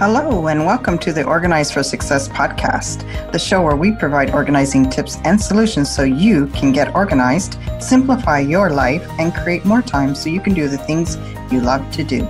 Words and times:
Hello, 0.00 0.46
and 0.46 0.64
welcome 0.64 0.96
to 0.96 1.12
the 1.12 1.24
Organize 1.24 1.70
for 1.70 1.82
Success 1.82 2.26
podcast, 2.26 3.02
the 3.32 3.38
show 3.38 3.60
where 3.60 3.76
we 3.76 3.92
provide 3.92 4.30
organizing 4.30 4.88
tips 4.88 5.18
and 5.24 5.38
solutions 5.38 5.94
so 5.94 6.04
you 6.04 6.46
can 6.46 6.72
get 6.72 6.94
organized, 6.94 7.58
simplify 7.78 8.38
your 8.38 8.70
life, 8.70 9.06
and 9.18 9.34
create 9.34 9.66
more 9.66 9.82
time 9.82 10.14
so 10.14 10.30
you 10.30 10.40
can 10.40 10.54
do 10.54 10.68
the 10.68 10.78
things 10.78 11.18
you 11.52 11.60
love 11.60 11.84
to 11.92 12.02
do. 12.02 12.24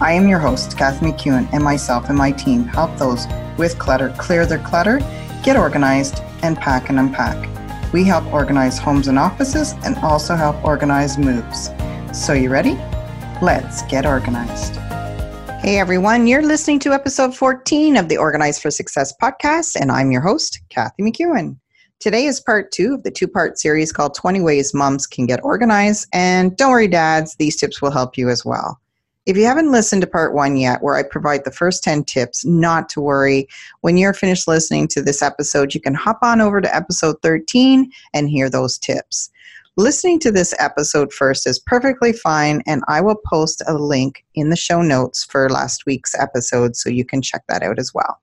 I 0.00 0.10
am 0.10 0.26
your 0.26 0.40
host, 0.40 0.76
Kathy 0.76 1.06
McEwen, 1.06 1.48
and 1.52 1.62
myself 1.62 2.08
and 2.08 2.18
my 2.18 2.32
team 2.32 2.64
help 2.64 2.98
those 2.98 3.28
with 3.58 3.78
clutter 3.78 4.12
clear 4.18 4.44
their 4.44 4.58
clutter, 4.58 4.98
get 5.44 5.56
organized, 5.56 6.18
and 6.42 6.56
pack 6.56 6.88
and 6.88 6.98
unpack. 6.98 7.48
We 7.92 8.02
help 8.02 8.26
organize 8.32 8.76
homes 8.76 9.06
and 9.06 9.20
offices 9.20 9.74
and 9.84 9.96
also 9.98 10.34
help 10.34 10.64
organize 10.64 11.16
moves. 11.16 11.70
So, 12.12 12.32
you 12.32 12.50
ready? 12.50 12.74
Let's 13.40 13.82
get 13.82 14.04
organized. 14.04 14.80
Hey 15.64 15.78
everyone, 15.78 16.26
you're 16.26 16.42
listening 16.42 16.78
to 16.80 16.92
episode 16.92 17.34
14 17.34 17.96
of 17.96 18.10
the 18.10 18.18
Organized 18.18 18.60
for 18.60 18.70
Success 18.70 19.14
podcast, 19.16 19.80
and 19.80 19.90
I'm 19.90 20.12
your 20.12 20.20
host, 20.20 20.60
Kathy 20.68 21.02
McEwen. 21.02 21.56
Today 22.00 22.26
is 22.26 22.38
part 22.38 22.70
two 22.70 22.92
of 22.92 23.02
the 23.02 23.10
two 23.10 23.26
part 23.26 23.58
series 23.58 23.90
called 23.90 24.14
20 24.14 24.42
Ways 24.42 24.74
Moms 24.74 25.06
Can 25.06 25.24
Get 25.24 25.42
Organized. 25.42 26.06
And 26.12 26.54
don't 26.58 26.70
worry, 26.70 26.86
dads, 26.86 27.36
these 27.36 27.56
tips 27.56 27.80
will 27.80 27.90
help 27.90 28.18
you 28.18 28.28
as 28.28 28.44
well. 28.44 28.78
If 29.24 29.38
you 29.38 29.46
haven't 29.46 29.72
listened 29.72 30.02
to 30.02 30.06
part 30.06 30.34
one 30.34 30.58
yet, 30.58 30.82
where 30.82 30.96
I 30.96 31.02
provide 31.02 31.44
the 31.44 31.50
first 31.50 31.82
10 31.82 32.04
tips, 32.04 32.44
not 32.44 32.90
to 32.90 33.00
worry. 33.00 33.48
When 33.80 33.96
you're 33.96 34.12
finished 34.12 34.46
listening 34.46 34.86
to 34.88 35.00
this 35.00 35.22
episode, 35.22 35.72
you 35.72 35.80
can 35.80 35.94
hop 35.94 36.18
on 36.20 36.42
over 36.42 36.60
to 36.60 36.76
episode 36.76 37.16
13 37.22 37.90
and 38.12 38.28
hear 38.28 38.50
those 38.50 38.76
tips. 38.76 39.30
Listening 39.76 40.20
to 40.20 40.30
this 40.30 40.54
episode 40.60 41.12
first 41.12 41.48
is 41.48 41.58
perfectly 41.58 42.12
fine, 42.12 42.62
and 42.64 42.84
I 42.86 43.00
will 43.00 43.20
post 43.26 43.60
a 43.66 43.74
link 43.74 44.24
in 44.36 44.50
the 44.50 44.56
show 44.56 44.82
notes 44.82 45.24
for 45.24 45.50
last 45.50 45.84
week's 45.84 46.14
episode 46.14 46.76
so 46.76 46.88
you 46.88 47.04
can 47.04 47.20
check 47.20 47.42
that 47.48 47.64
out 47.64 47.80
as 47.80 47.92
well. 47.92 48.20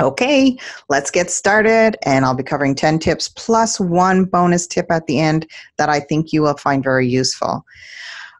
Okay, 0.00 0.58
let's 0.88 1.12
get 1.12 1.30
started, 1.30 1.96
and 2.02 2.24
I'll 2.24 2.34
be 2.34 2.42
covering 2.42 2.74
10 2.74 2.98
tips 2.98 3.28
plus 3.28 3.78
one 3.78 4.24
bonus 4.24 4.66
tip 4.66 4.86
at 4.90 5.06
the 5.06 5.20
end 5.20 5.48
that 5.76 5.88
I 5.88 6.00
think 6.00 6.32
you 6.32 6.42
will 6.42 6.56
find 6.56 6.82
very 6.82 7.06
useful. 7.06 7.64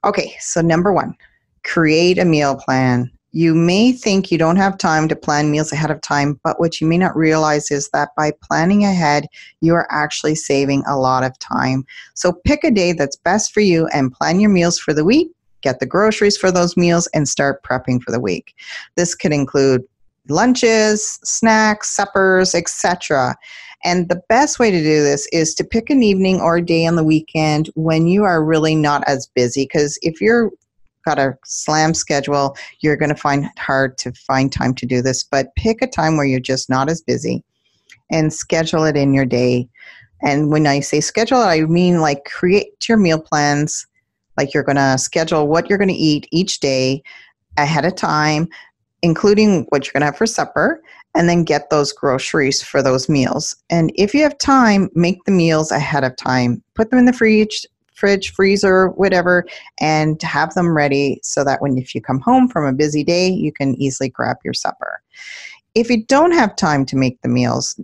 Okay, 0.04 0.34
so 0.40 0.60
number 0.60 0.92
one, 0.92 1.14
create 1.62 2.18
a 2.18 2.24
meal 2.24 2.56
plan. 2.56 3.12
You 3.32 3.54
may 3.54 3.92
think 3.92 4.30
you 4.30 4.38
don't 4.38 4.56
have 4.56 4.78
time 4.78 5.06
to 5.08 5.16
plan 5.16 5.50
meals 5.50 5.70
ahead 5.70 5.90
of 5.90 6.00
time, 6.00 6.40
but 6.42 6.58
what 6.58 6.80
you 6.80 6.86
may 6.86 6.96
not 6.96 7.14
realize 7.14 7.70
is 7.70 7.90
that 7.90 8.14
by 8.16 8.32
planning 8.42 8.84
ahead, 8.84 9.26
you 9.60 9.74
are 9.74 9.86
actually 9.90 10.34
saving 10.34 10.82
a 10.86 10.98
lot 10.98 11.24
of 11.24 11.38
time. 11.38 11.84
So 12.14 12.32
pick 12.32 12.64
a 12.64 12.70
day 12.70 12.92
that's 12.92 13.16
best 13.16 13.52
for 13.52 13.60
you 13.60 13.86
and 13.88 14.12
plan 14.12 14.40
your 14.40 14.50
meals 14.50 14.78
for 14.78 14.94
the 14.94 15.04
week, 15.04 15.30
get 15.60 15.78
the 15.78 15.86
groceries 15.86 16.38
for 16.38 16.50
those 16.50 16.76
meals, 16.76 17.06
and 17.12 17.28
start 17.28 17.62
prepping 17.62 18.02
for 18.02 18.12
the 18.12 18.20
week. 18.20 18.54
This 18.96 19.14
could 19.14 19.32
include 19.32 19.84
lunches, 20.30 21.18
snacks, 21.22 21.90
suppers, 21.94 22.54
etc. 22.54 23.36
And 23.84 24.08
the 24.08 24.22
best 24.28 24.58
way 24.58 24.70
to 24.70 24.78
do 24.82 25.02
this 25.02 25.28
is 25.32 25.54
to 25.54 25.64
pick 25.64 25.90
an 25.90 26.02
evening 26.02 26.40
or 26.40 26.56
a 26.56 26.64
day 26.64 26.86
on 26.86 26.96
the 26.96 27.04
weekend 27.04 27.70
when 27.74 28.06
you 28.06 28.24
are 28.24 28.42
really 28.42 28.74
not 28.74 29.04
as 29.06 29.26
busy. 29.26 29.64
Because 29.64 29.98
if 30.02 30.20
you're 30.20 30.50
got 31.08 31.18
a 31.18 31.38
slam 31.44 31.94
schedule, 31.94 32.56
you're 32.80 32.96
going 32.96 33.08
to 33.08 33.14
find 33.14 33.46
it 33.46 33.58
hard 33.58 33.96
to 33.98 34.12
find 34.12 34.52
time 34.52 34.74
to 34.74 34.86
do 34.86 35.00
this. 35.00 35.24
But 35.24 35.54
pick 35.56 35.80
a 35.80 35.86
time 35.86 36.16
where 36.16 36.26
you're 36.26 36.40
just 36.40 36.68
not 36.68 36.90
as 36.90 37.00
busy 37.00 37.42
and 38.10 38.32
schedule 38.32 38.84
it 38.84 38.96
in 38.96 39.14
your 39.14 39.24
day. 39.24 39.68
And 40.22 40.50
when 40.50 40.66
I 40.66 40.80
say 40.80 41.00
schedule 41.00 41.38
I 41.38 41.60
mean 41.60 42.00
like 42.00 42.24
create 42.24 42.88
your 42.88 42.98
meal 42.98 43.20
plans. 43.20 43.86
Like 44.36 44.52
you're 44.52 44.62
going 44.62 44.76
to 44.76 44.98
schedule 44.98 45.48
what 45.48 45.68
you're 45.68 45.78
going 45.78 45.88
to 45.88 45.94
eat 45.94 46.28
each 46.30 46.60
day 46.60 47.02
ahead 47.56 47.84
of 47.84 47.96
time, 47.96 48.48
including 49.02 49.66
what 49.70 49.84
you're 49.84 49.92
going 49.92 50.02
to 50.02 50.06
have 50.06 50.16
for 50.16 50.26
supper, 50.26 50.80
and 51.16 51.28
then 51.28 51.42
get 51.42 51.70
those 51.70 51.92
groceries 51.92 52.62
for 52.62 52.82
those 52.82 53.08
meals. 53.08 53.56
And 53.70 53.90
if 53.96 54.14
you 54.14 54.22
have 54.22 54.38
time, 54.38 54.90
make 54.94 55.24
the 55.24 55.32
meals 55.32 55.72
ahead 55.72 56.04
of 56.04 56.14
time. 56.16 56.62
Put 56.74 56.90
them 56.90 57.00
in 57.00 57.06
the 57.06 57.12
fridge 57.12 57.66
fridge, 57.98 58.32
freezer, 58.32 58.88
whatever, 58.90 59.44
and 59.80 60.22
have 60.22 60.54
them 60.54 60.76
ready 60.76 61.20
so 61.22 61.44
that 61.44 61.60
when 61.60 61.76
if 61.76 61.94
you 61.94 62.00
come 62.00 62.20
home 62.20 62.48
from 62.48 62.64
a 62.64 62.72
busy 62.72 63.02
day, 63.02 63.28
you 63.28 63.52
can 63.52 63.74
easily 63.74 64.08
grab 64.08 64.36
your 64.44 64.54
supper. 64.54 65.02
If 65.74 65.90
you 65.90 66.04
don't 66.06 66.32
have 66.32 66.56
time 66.56 66.86
to 66.86 66.96
make 66.96 67.20
the 67.22 67.28
meals, 67.28 67.78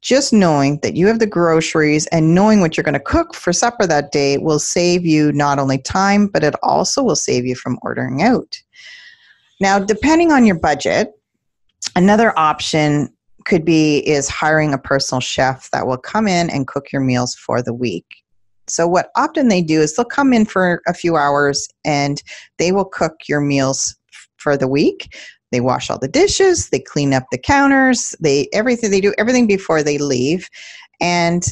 just 0.00 0.32
knowing 0.32 0.78
that 0.82 0.94
you 0.94 1.06
have 1.06 1.18
the 1.18 1.26
groceries 1.26 2.06
and 2.08 2.34
knowing 2.34 2.60
what 2.60 2.76
you're 2.76 2.84
going 2.84 2.92
to 2.94 3.00
cook 3.00 3.34
for 3.34 3.52
supper 3.52 3.86
that 3.86 4.12
day 4.12 4.38
will 4.38 4.60
save 4.60 5.04
you 5.04 5.32
not 5.32 5.58
only 5.58 5.78
time, 5.78 6.28
but 6.28 6.44
it 6.44 6.54
also 6.62 7.02
will 7.02 7.16
save 7.16 7.44
you 7.44 7.56
from 7.56 7.78
ordering 7.82 8.22
out. 8.22 8.60
Now, 9.60 9.78
depending 9.78 10.30
on 10.30 10.46
your 10.46 10.58
budget, 10.58 11.12
another 11.96 12.36
option 12.38 13.12
could 13.44 13.64
be 13.64 14.06
is 14.06 14.28
hiring 14.28 14.72
a 14.72 14.78
personal 14.78 15.20
chef 15.20 15.70
that 15.70 15.86
will 15.86 15.96
come 15.96 16.28
in 16.28 16.50
and 16.50 16.66
cook 16.66 16.92
your 16.92 17.02
meals 17.02 17.34
for 17.34 17.62
the 17.62 17.74
week. 17.74 18.17
So, 18.70 18.86
what 18.86 19.10
often 19.16 19.48
they 19.48 19.62
do 19.62 19.80
is 19.80 19.94
they'll 19.94 20.04
come 20.04 20.32
in 20.32 20.44
for 20.44 20.82
a 20.86 20.94
few 20.94 21.16
hours 21.16 21.68
and 21.84 22.22
they 22.58 22.72
will 22.72 22.84
cook 22.84 23.14
your 23.28 23.40
meals 23.40 23.94
for 24.36 24.56
the 24.56 24.68
week. 24.68 25.16
They 25.50 25.60
wash 25.60 25.90
all 25.90 25.98
the 25.98 26.08
dishes, 26.08 26.68
they 26.70 26.80
clean 26.80 27.14
up 27.14 27.24
the 27.30 27.38
counters, 27.38 28.14
they 28.20 28.48
everything 28.52 28.90
they 28.90 29.00
do 29.00 29.14
everything 29.18 29.46
before 29.46 29.82
they 29.82 29.98
leave. 29.98 30.48
And 31.00 31.44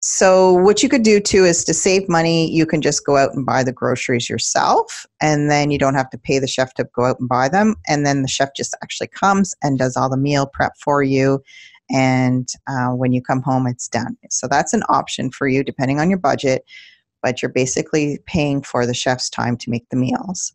so, 0.00 0.52
what 0.52 0.82
you 0.82 0.90
could 0.90 1.02
do 1.02 1.18
too 1.18 1.46
is 1.46 1.64
to 1.64 1.72
save 1.72 2.10
money, 2.10 2.50
you 2.50 2.66
can 2.66 2.82
just 2.82 3.06
go 3.06 3.16
out 3.16 3.34
and 3.34 3.46
buy 3.46 3.64
the 3.64 3.72
groceries 3.72 4.28
yourself, 4.28 5.06
and 5.22 5.50
then 5.50 5.70
you 5.70 5.78
don't 5.78 5.94
have 5.94 6.10
to 6.10 6.18
pay 6.18 6.38
the 6.38 6.46
chef 6.46 6.74
to 6.74 6.86
go 6.94 7.06
out 7.06 7.18
and 7.20 7.28
buy 7.28 7.48
them. 7.48 7.74
And 7.88 8.04
then 8.04 8.20
the 8.20 8.28
chef 8.28 8.50
just 8.54 8.76
actually 8.82 9.06
comes 9.08 9.54
and 9.62 9.78
does 9.78 9.96
all 9.96 10.10
the 10.10 10.18
meal 10.18 10.46
prep 10.46 10.72
for 10.78 11.02
you 11.02 11.42
and 11.90 12.48
uh, 12.66 12.88
when 12.88 13.12
you 13.12 13.22
come 13.22 13.42
home 13.42 13.66
it's 13.66 13.88
done. 13.88 14.16
So 14.30 14.46
that's 14.48 14.72
an 14.72 14.82
option 14.88 15.30
for 15.30 15.48
you 15.48 15.62
depending 15.62 16.00
on 16.00 16.10
your 16.10 16.18
budget 16.18 16.64
but 17.22 17.40
you're 17.40 17.50
basically 17.50 18.18
paying 18.26 18.60
for 18.60 18.84
the 18.84 18.92
chef's 18.92 19.30
time 19.30 19.56
to 19.56 19.70
make 19.70 19.88
the 19.88 19.96
meals. 19.96 20.52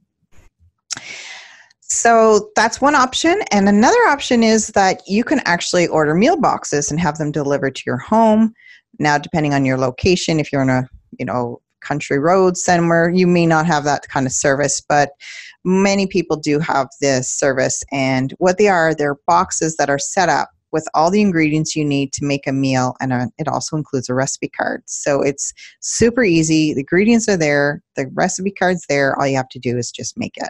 So 1.82 2.52
that's 2.56 2.80
one 2.80 2.94
option 2.94 3.42
and 3.52 3.68
another 3.68 3.98
option 4.08 4.44
is 4.44 4.68
that 4.68 5.02
you 5.08 5.24
can 5.24 5.42
actually 5.46 5.88
order 5.88 6.14
meal 6.14 6.40
boxes 6.40 6.92
and 6.92 7.00
have 7.00 7.18
them 7.18 7.32
delivered 7.32 7.76
to 7.76 7.84
your 7.88 7.98
home. 7.98 8.54
Now 9.00 9.18
depending 9.18 9.56
on 9.56 9.66
your 9.66 9.80
location 9.80 10.40
if 10.40 10.54
you're 10.54 10.62
in 10.62 10.70
a 10.70 10.88
you 11.18 11.26
know 11.26 11.62
country 11.82 12.20
road 12.20 12.58
somewhere 12.58 13.10
you 13.10 13.26
may 13.26 13.46
not 13.46 13.66
have 13.66 13.84
that 13.86 14.08
kind 14.10 14.26
of 14.26 14.34
service 14.34 14.82
but 14.82 15.12
many 15.64 16.06
people 16.06 16.36
do 16.36 16.60
have 16.60 16.88
this 17.02 17.32
service 17.32 17.84
and 17.92 18.34
what 18.38 18.58
they 18.58 18.68
are 18.68 18.94
they're 18.94 19.18
boxes 19.26 19.78
that 19.78 19.90
are 19.90 20.00
set 20.00 20.28
up 20.28 20.50
with 20.72 20.88
all 20.94 21.10
the 21.10 21.22
ingredients 21.22 21.76
you 21.76 21.86
need 21.86 22.14
to 22.14 22.26
make 22.26 22.48
a 22.48 22.52
meal, 22.52 22.96
and 23.02 23.14
a, 23.14 23.16
uh, 23.16 23.26
it 23.38 23.48
also 23.48 23.76
includes 23.76 24.10
a 24.10 24.14
recipe 24.14 24.50
card. 24.50 24.84
So 24.86 25.22
it's 25.22 25.54
super 25.80 26.24
easy. 26.24 26.74
The 26.74 26.82
ingredients 26.82 27.28
are 27.30 27.38
there, 27.38 27.82
the 27.96 28.08
recipe 28.14 28.52
card's 28.52 28.86
there. 28.88 29.18
All 29.20 29.28
you 29.28 29.38
have 29.38 29.50
to 29.50 29.60
do 29.60 29.78
is 29.78 29.92
just 29.92 30.18
make 30.18 30.38
it. 30.38 30.50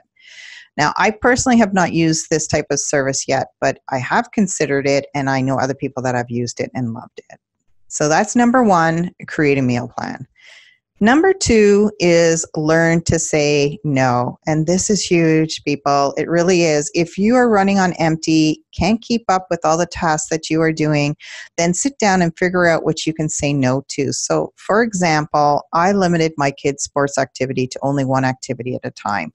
Now, 0.78 0.94
I 0.98 1.12
personally 1.12 1.58
have 1.58 1.74
not 1.74 1.94
used 1.94 2.30
this 2.30 2.48
type 2.48 2.68
of 2.70 2.80
service 2.80 3.28
yet, 3.28 3.48
but 3.60 3.80
I 3.90 3.98
have 4.00 4.32
considered 4.32 4.88
it, 4.88 5.08
and 5.14 5.30
I 5.30 5.42
know 5.42 5.58
other 5.58 5.74
people 5.74 6.02
that 6.04 6.16
have 6.16 6.30
used 6.30 6.60
it 6.60 6.72
and 6.74 6.94
loved 6.94 7.20
it. 7.30 7.40
So 7.88 8.08
that's 8.08 8.36
number 8.36 8.64
one 8.64 9.12
create 9.28 9.58
a 9.58 9.64
meal 9.64 9.92
plan. 9.98 10.28
Number 11.02 11.34
two 11.34 11.92
is 12.00 12.46
learn 12.58 13.04
to 13.06 13.20
say 13.20 13.80
no. 13.86 14.38
And 14.46 14.68
this 14.68 14.90
is 14.90 15.02
huge, 15.02 15.64
people. 15.64 16.14
It 16.18 16.28
really 16.28 16.64
is. 16.64 16.92
If 16.94 17.18
you 17.18 17.36
are 17.36 17.50
running 17.50 17.80
on 17.80 17.94
empty, 17.94 18.62
can't 18.78 19.02
keep 19.02 19.24
up 19.30 19.48
with 19.50 19.62
all 19.64 19.78
the 19.78 19.86
tasks 19.86 20.28
that 20.30 20.50
you 20.50 20.62
are 20.62 20.74
doing, 20.74 21.16
then 21.56 21.74
sit 21.74 21.98
down 22.00 22.22
and 22.22 22.38
figure 22.38 22.68
out 22.68 22.84
what 22.84 23.06
you 23.06 23.14
can 23.14 23.30
say 23.30 23.54
no 23.54 23.86
to. 23.90 24.12
So, 24.12 24.52
for 24.58 24.84
example, 24.84 25.64
I 25.72 25.94
limited 25.94 26.34
my 26.36 26.52
kids' 26.52 26.84
sports 26.84 27.18
activity 27.18 27.66
to 27.68 27.80
only 27.82 28.04
one 28.04 28.26
activity 28.26 28.76
at 28.76 28.82
a 28.84 28.92
time 28.92 29.32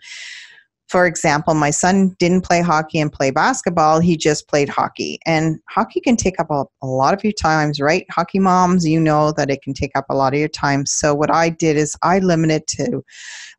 for 0.95 1.07
example, 1.07 1.55
my 1.55 1.71
son 1.71 2.15
didn't 2.21 2.43
play 2.43 2.63
hockey 2.63 3.01
and 3.01 3.13
play 3.13 3.33
basketball. 3.33 3.99
He 3.99 4.17
just 4.17 4.47
played 4.47 4.69
hockey. 4.69 5.19
And 5.27 5.59
hockey 5.69 6.01
can 6.01 6.15
take 6.15 6.39
up 6.39 6.47
a, 6.53 6.67
a, 6.83 6.87
lot 6.87 7.13
of 7.13 7.25
your 7.25 7.33
times, 7.33 7.81
right? 7.81 8.07
Hockey 8.13 8.39
moms, 8.39 8.87
you 8.87 9.01
know 9.01 9.33
that 9.33 9.51
it 9.51 9.61
can 9.61 9.75
take 9.75 9.91
up 9.97 10.05
a 10.09 10.15
lot 10.15 10.35
of 10.35 10.39
your 10.39 10.49
time. 10.49 10.87
So 10.87 11.13
what 11.13 11.33
I 11.33 11.49
did 11.49 11.77
is 11.77 11.97
I 12.05 12.21
limited 12.21 12.69
to 12.77 13.03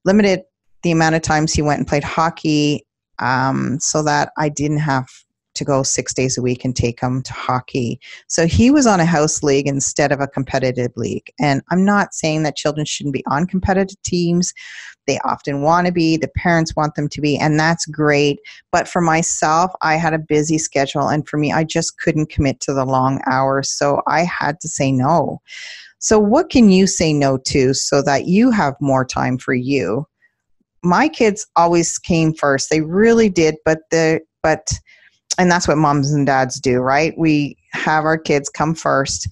limited 0.05 0.43
the 0.83 0.91
amount 0.91 1.15
of 1.15 1.23
times 1.23 1.51
he 1.51 1.61
went 1.61 1.79
and 1.79 1.87
played 1.89 2.05
hockey 2.05 2.85
um, 3.19 3.79
so 3.81 4.01
that 4.03 4.31
I 4.38 4.47
didn't 4.47 4.77
have 4.77 5.09
to 5.55 5.65
go 5.65 5.83
six 5.83 6.13
days 6.13 6.37
a 6.37 6.41
week 6.41 6.63
and 6.63 6.75
take 6.75 6.99
him 6.99 7.21
to 7.23 7.33
hockey. 7.33 7.99
So 8.27 8.45
he 8.45 8.71
was 8.71 8.85
on 8.85 8.99
a 8.99 9.05
house 9.05 9.43
league 9.43 9.67
instead 9.67 10.11
of 10.11 10.19
a 10.19 10.27
competitive 10.27 10.91
league. 10.95 11.31
And 11.39 11.61
I'm 11.71 11.83
not 11.83 12.13
saying 12.13 12.43
that 12.43 12.55
children 12.55 12.85
shouldn't 12.85 13.13
be 13.13 13.23
on 13.27 13.47
competitive 13.47 14.01
teams. 14.03 14.53
They 15.07 15.19
often 15.19 15.61
want 15.61 15.87
to 15.87 15.93
be, 15.93 16.17
the 16.17 16.29
parents 16.29 16.75
want 16.75 16.95
them 16.95 17.07
to 17.09 17.21
be, 17.21 17.37
and 17.37 17.59
that's 17.59 17.85
great. 17.85 18.39
But 18.71 18.87
for 18.87 19.01
myself, 19.01 19.71
I 19.81 19.95
had 19.95 20.13
a 20.13 20.19
busy 20.19 20.57
schedule, 20.57 21.07
and 21.07 21.27
for 21.27 21.37
me, 21.37 21.51
I 21.51 21.63
just 21.63 21.99
couldn't 21.99 22.29
commit 22.29 22.59
to 22.61 22.73
the 22.73 22.85
long 22.85 23.21
hours. 23.27 23.69
So 23.69 24.01
I 24.07 24.23
had 24.23 24.59
to 24.61 24.67
say 24.67 24.91
no. 24.91 25.41
So, 25.99 26.19
what 26.19 26.49
can 26.49 26.69
you 26.69 26.87
say 26.87 27.13
no 27.13 27.37
to 27.37 27.73
so 27.73 28.01
that 28.03 28.27
you 28.27 28.51
have 28.51 28.75
more 28.79 29.05
time 29.05 29.37
for 29.37 29.53
you? 29.53 30.07
My 30.83 31.07
kids 31.07 31.47
always 31.55 31.97
came 31.97 32.33
first. 32.33 32.69
They 32.69 32.81
really 32.81 33.29
did, 33.29 33.55
but 33.65 33.79
the 33.89 34.21
but 34.43 34.71
and 35.37 35.51
that's 35.51 35.67
what 35.67 35.77
moms 35.77 36.11
and 36.11 36.25
dads 36.25 36.59
do, 36.59 36.79
right? 36.79 37.13
We 37.17 37.57
have 37.71 38.05
our 38.05 38.17
kids 38.17 38.49
come 38.49 38.75
first 38.75 39.27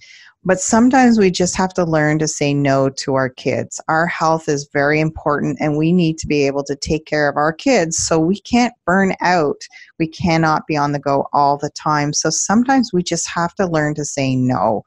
but 0.46 0.60
sometimes 0.60 1.18
we 1.18 1.32
just 1.32 1.56
have 1.56 1.74
to 1.76 1.86
learn 1.86 2.20
to 2.20 2.28
say 2.28 2.54
no 2.54 2.90
to 2.90 3.16
our 3.16 3.30
kids. 3.30 3.80
Our 3.88 4.06
health 4.06 4.50
is 4.50 4.70
very 4.74 5.00
important 5.00 5.58
and 5.62 5.78
we 5.78 5.94
need 5.94 6.18
to 6.18 6.28
be 6.28 6.46
able 6.46 6.66
to 6.66 6.76
take 6.76 7.06
care 7.06 7.30
of 7.30 7.38
our 7.38 7.54
kids 7.54 7.98
so 7.98 8.20
we 8.20 8.40
can't 8.42 8.74
burn 8.86 9.14
out. 9.22 9.62
We 10.00 10.08
cannot 10.08 10.68
be 10.68 10.76
on 10.76 10.92
the 10.92 11.00
go 11.00 11.28
all 11.32 11.58
the 11.58 11.70
time. 11.70 12.12
So 12.12 12.30
sometimes 12.30 12.92
we 12.92 13.04
just 13.04 13.30
have 13.30 13.56
to 13.56 13.66
learn 13.66 13.96
to 13.96 14.06
say 14.06 14.36
no. 14.36 14.84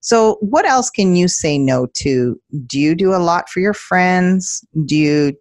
So, 0.00 0.36
what 0.40 0.66
else 0.66 0.90
can 0.90 1.16
you 1.16 1.28
say 1.28 1.56
no 1.56 1.86
to? 1.94 2.38
Do 2.66 2.78
you 2.78 2.94
do 2.94 3.14
a 3.14 3.16
lot 3.16 3.48
for 3.48 3.60
your 3.60 3.72
friends? 3.72 4.62
Do 4.84 4.96
you 4.96 5.34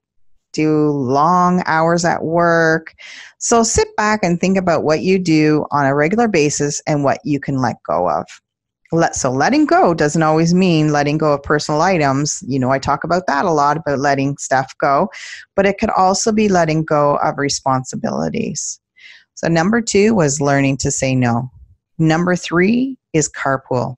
do 0.54 0.90
long 0.90 1.62
hours 1.66 2.06
at 2.06 2.24
work? 2.24 2.94
So, 3.38 3.64
sit 3.64 3.94
back 3.98 4.22
and 4.24 4.40
think 4.40 4.58
about 4.58 4.84
what 4.84 5.02
you 5.02 5.20
do 5.20 5.66
on 5.72 5.86
a 5.86 5.94
regular 5.94 6.28
basis 6.28 6.82
and 6.88 7.04
what 7.04 7.20
you 7.24 7.40
can 7.40 7.58
let 7.58 7.76
go 7.84 8.10
of. 8.10 8.26
Let 8.92 9.16
so 9.16 9.32
letting 9.32 9.66
go 9.66 9.94
doesn't 9.94 10.22
always 10.22 10.54
mean 10.54 10.92
letting 10.92 11.18
go 11.18 11.34
of 11.34 11.42
personal 11.42 11.82
items. 11.82 12.44
You 12.48 12.60
know 12.60 12.70
i 12.70 12.78
talk 12.78 13.04
about 13.04 13.26
that 13.26 13.44
a 13.44 13.52
lot 13.52 13.76
about 13.76 13.98
letting 13.98 14.38
stuff 14.38 14.72
go 14.80 15.10
but 15.56 15.66
it 15.66 15.80
could 15.80 15.90
also 15.90 16.32
be 16.32 16.48
letting 16.48 16.86
go 16.86 17.18
of 17.18 17.40
responsibilities. 17.40 18.80
So 19.34 19.48
number 19.48 19.82
two 19.82 20.14
was 20.14 20.40
learning 20.40 20.78
to 20.78 20.92
say 20.92 21.16
no. 21.16 21.50
Number 21.98 22.36
three 22.36 22.98
is 23.14 23.30
carpool 23.30 23.96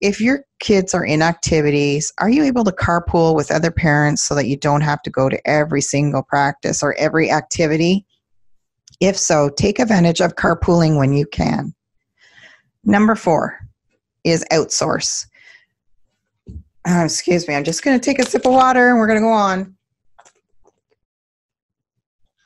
if 0.00 0.20
your 0.20 0.44
kids 0.60 0.94
are 0.94 1.04
in 1.04 1.22
activities 1.22 2.12
are 2.18 2.30
you 2.30 2.42
able 2.42 2.64
to 2.64 2.72
carpool 2.72 3.34
with 3.34 3.50
other 3.50 3.70
parents 3.70 4.24
so 4.24 4.34
that 4.34 4.46
you 4.46 4.56
don't 4.56 4.80
have 4.80 5.02
to 5.02 5.10
go 5.10 5.28
to 5.28 5.40
every 5.48 5.80
single 5.80 6.22
practice 6.22 6.82
or 6.82 6.94
every 6.94 7.30
activity 7.30 8.06
if 9.00 9.16
so 9.16 9.48
take 9.48 9.78
advantage 9.78 10.20
of 10.20 10.36
carpooling 10.36 10.96
when 10.96 11.12
you 11.12 11.26
can 11.26 11.74
number 12.84 13.14
four 13.14 13.58
is 14.24 14.44
outsource. 14.52 15.26
Uh, 16.88 17.02
excuse 17.04 17.46
me, 17.46 17.54
I'm 17.54 17.64
just 17.64 17.82
going 17.82 17.98
to 17.98 18.04
take 18.04 18.18
a 18.18 18.26
sip 18.26 18.46
of 18.46 18.52
water 18.52 18.90
and 18.90 18.98
we're 18.98 19.06
going 19.06 19.18
to 19.18 19.24
go 19.24 19.32
on. 19.32 19.76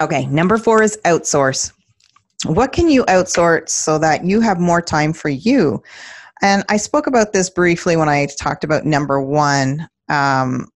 Okay, 0.01 0.27
number 0.27 0.59
four 0.59 0.83
is 0.83 0.99
outsource. 1.05 1.73
What 2.45 2.73
can 2.73 2.89
you 2.89 3.05
outsource 3.05 3.71
so 3.71 3.99
that 3.99 4.25
you 4.25 4.41
have 4.41 4.61
more 4.61 4.83
time 4.83 5.13
for 5.13 5.29
you? 5.29 5.83
And 6.45 6.63
I 6.69 6.77
spoke 6.77 7.07
about 7.07 7.33
this 7.33 7.49
briefly 7.49 7.97
when 7.97 8.11
I 8.11 8.27
talked 8.39 8.65
about 8.65 8.85
number 8.85 9.19
one. 9.19 9.89
Um, 10.11 10.69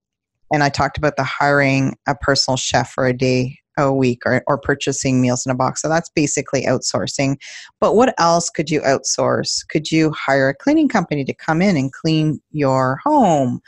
and 0.50 0.62
I 0.62 0.70
talked 0.70 0.96
about 0.96 1.16
the 1.16 1.24
hiring 1.24 1.94
a 2.06 2.14
personal 2.14 2.56
chef 2.56 2.90
for 2.90 3.06
a 3.06 3.12
day 3.12 3.58
a 3.76 3.92
week 3.92 4.22
or, 4.24 4.42
or 4.46 4.56
purchasing 4.56 5.20
meals 5.20 5.44
in 5.44 5.52
a 5.52 5.54
box. 5.54 5.82
So 5.82 5.88
that's 5.90 6.08
basically 6.08 6.64
outsourcing. 6.64 7.36
But 7.80 7.96
what 7.96 8.14
else 8.18 8.48
could 8.48 8.70
you 8.70 8.80
outsource? 8.80 9.60
Could 9.68 9.92
you 9.92 10.10
hire 10.12 10.48
a 10.48 10.54
cleaning 10.54 10.88
company 10.88 11.22
to 11.26 11.34
come 11.34 11.60
in 11.60 11.76
and 11.76 11.92
clean 11.92 12.40
your 12.50 12.98
home? 13.04 13.60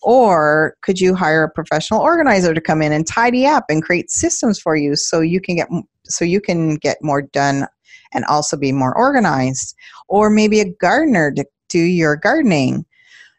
Or 0.00 0.76
could 0.82 1.00
you 1.00 1.16
hire 1.16 1.42
a 1.42 1.50
professional 1.50 2.00
organizer 2.00 2.54
to 2.54 2.60
come 2.60 2.82
in 2.82 2.92
and 2.92 3.04
tidy 3.04 3.46
up 3.46 3.64
and 3.68 3.82
create 3.82 4.12
systems 4.12 4.60
for 4.60 4.76
you 4.76 4.94
so 4.94 5.20
you 5.20 5.40
can 5.40 5.56
get 5.56 5.68
so 6.04 6.24
you 6.24 6.40
can 6.40 6.76
get 6.76 6.98
more 7.02 7.20
done 7.20 7.66
and 8.12 8.24
also 8.26 8.56
be 8.56 8.72
more 8.72 8.96
organized? 8.96 9.74
Or 10.08 10.30
maybe 10.30 10.60
a 10.60 10.72
gardener 10.80 11.32
to 11.32 11.44
do 11.68 11.80
your 11.80 12.16
gardening 12.16 12.84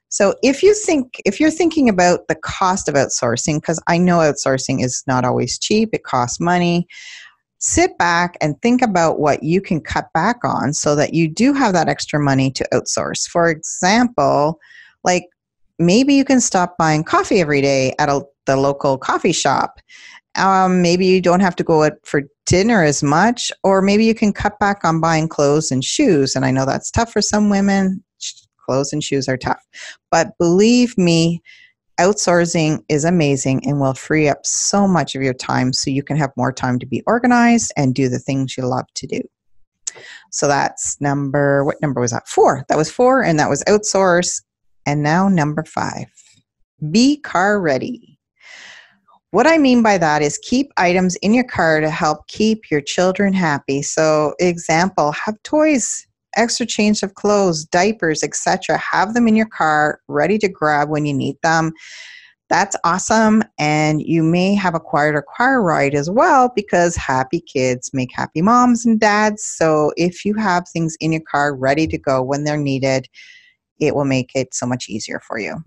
so 0.10 0.36
if 0.42 0.63
you 0.63 0.74
think 0.74 1.21
if 1.24 1.39
you're 1.39 1.51
thinking 1.51 1.88
about 1.88 2.27
the 2.27 2.36
cost 2.36 2.89
of 2.89 2.95
outsourcing 2.95 3.57
because 3.57 3.81
I 3.88 4.00
know 4.00 4.18
outsourcing 4.18 4.83
is 4.83 5.04
not 5.07 5.24
always 5.24 5.60
cheap, 5.60 5.89
it 5.94 6.04
costs 6.04 6.39
money. 6.39 6.88
Sit 7.60 7.98
back 7.98 8.36
and 8.42 8.60
think 8.62 8.81
about 8.81 9.19
what 9.19 9.44
you 9.44 9.62
can 9.62 9.81
cut 9.81 10.12
back 10.13 10.38
on 10.44 10.74
so 10.74 10.95
that 10.95 11.13
you 11.13 11.27
do 11.27 11.54
have 11.54 11.74
that 11.74 11.89
extra 11.89 12.19
money 12.19 12.51
to 12.51 12.68
outsource. 12.74 13.27
For 13.30 13.50
example, 13.50 14.60
like 15.04 15.25
maybe 15.77 16.16
you 16.16 16.25
can 16.25 16.42
stop 16.42 16.77
buying 16.77 17.04
coffee 17.04 17.39
every 17.39 17.62
day 17.62 17.94
at 18.00 18.10
a, 18.10 18.24
the 18.45 18.56
local 18.56 18.98
coffee 18.98 19.33
shop. 19.33 19.80
Um, 20.36 20.81
maybe 20.81 21.06
you 21.06 21.21
don't 21.21 21.42
have 21.42 21.56
to 21.57 21.63
go 21.63 21.83
out 21.83 21.94
for 22.04 22.24
dinner 22.50 22.84
as 22.84 23.04
much, 23.04 23.51
or 23.63 23.81
maybe 23.81 24.04
you 24.04 24.16
can 24.16 24.34
cut 24.34 24.57
back 24.60 24.84
on 24.84 25.00
buying 25.00 25.28
clothes 25.28 25.72
and 25.72 25.84
shoes. 25.84 26.36
And 26.36 26.44
I 26.44 26.51
know 26.51 26.66
that's 26.66 26.90
tough 26.90 27.13
for 27.13 27.22
some 27.22 27.50
women 27.50 28.04
clothes 28.69 28.94
and 28.94 29.04
shoes 29.04 29.28
are 29.28 29.38
tough. 29.38 29.66
But 30.12 30.38
believe 30.38 30.96
me, 30.98 31.42
outsourcing 32.00 32.84
is 32.88 33.04
amazing 33.04 33.62
and 33.66 33.80
will 33.80 33.96
free 33.96 34.30
up 34.30 34.46
so 34.46 34.88
much 34.88 35.16
of 35.16 35.24
your 35.24 35.34
time 35.34 35.74
so 35.74 35.90
you 35.90 36.04
can 36.04 36.18
have 36.18 36.31
more 36.38 36.54
time 36.54 36.78
to 36.80 36.86
be 36.86 37.01
organized 37.07 37.72
and 37.78 37.96
do 37.96 38.10
the 38.10 38.19
things 38.19 38.56
you 38.57 38.66
love 38.66 38.86
to 38.95 39.07
do. 39.07 39.22
So 40.31 40.48
that's 40.48 41.02
number, 41.02 41.66
what 41.66 41.81
number 41.81 42.00
was 42.00 42.12
that? 42.12 42.28
Four. 42.28 42.63
That 42.69 42.78
was 42.78 42.92
four, 42.92 43.24
and 43.24 43.40
that 43.40 43.50
was 43.50 43.63
outsource. 43.63 44.42
And 44.86 45.02
now 45.04 45.30
number 45.30 45.63
five 45.63 46.06
be 46.92 47.18
car 47.18 47.60
ready. 47.60 48.19
What 49.31 49.46
I 49.46 49.60
mean 49.60 49.84
by 49.84 50.00
that 50.00 50.24
is 50.24 50.40
keep 50.42 50.72
items 50.78 51.16
in 51.18 51.36
your 51.36 51.44
car 51.44 51.81
to 51.81 51.90
help 51.90 52.28
keep 52.28 52.72
your 52.72 52.81
children 52.81 53.31
happy. 53.31 53.84
So, 53.84 54.34
example, 54.40 55.12
have 55.12 55.42
toys 55.44 56.08
extra 56.36 56.66
change 56.66 57.04
of 57.04 57.14
clothes, 57.14 57.66
diapers, 57.66 58.24
etc. 58.24 58.78
Have 58.78 59.14
them 59.14 59.28
in 59.28 59.36
your 59.36 59.48
car 59.48 60.00
ready 60.08 60.38
to 60.40 60.50
grab 60.50 60.90
when 60.90 61.06
you 61.06 61.14
need 61.14 61.36
them. 61.44 61.74
That's 62.50 62.76
awesome. 62.84 63.44
And 63.60 64.02
you 64.02 64.24
may 64.24 64.56
have 64.56 64.74
acquired 64.74 65.16
a 65.16 65.22
car 65.22 65.62
ride 65.62 65.94
as 65.94 66.10
well 66.10 66.52
because 66.56 66.96
happy 66.96 67.42
kids 67.42 67.92
make 67.94 68.10
happy 68.12 68.42
moms 68.42 68.86
and 68.86 69.00
dads. 69.00 69.44
So 69.44 69.92
if 69.98 70.26
you 70.26 70.34
have 70.36 70.68
things 70.68 70.98
in 71.00 71.12
your 71.12 71.22
car 71.30 71.56
ready 71.56 71.86
to 71.86 71.98
go 71.98 72.24
when 72.24 72.44
they're 72.44 72.58
needed, 72.58 73.08
it 73.80 73.94
will 73.94 74.06
make 74.06 74.31
it 74.34 74.56
so 74.56 74.66
much 74.66 74.90
easier 74.90 75.22
for 75.28 75.38
you. 75.38 75.64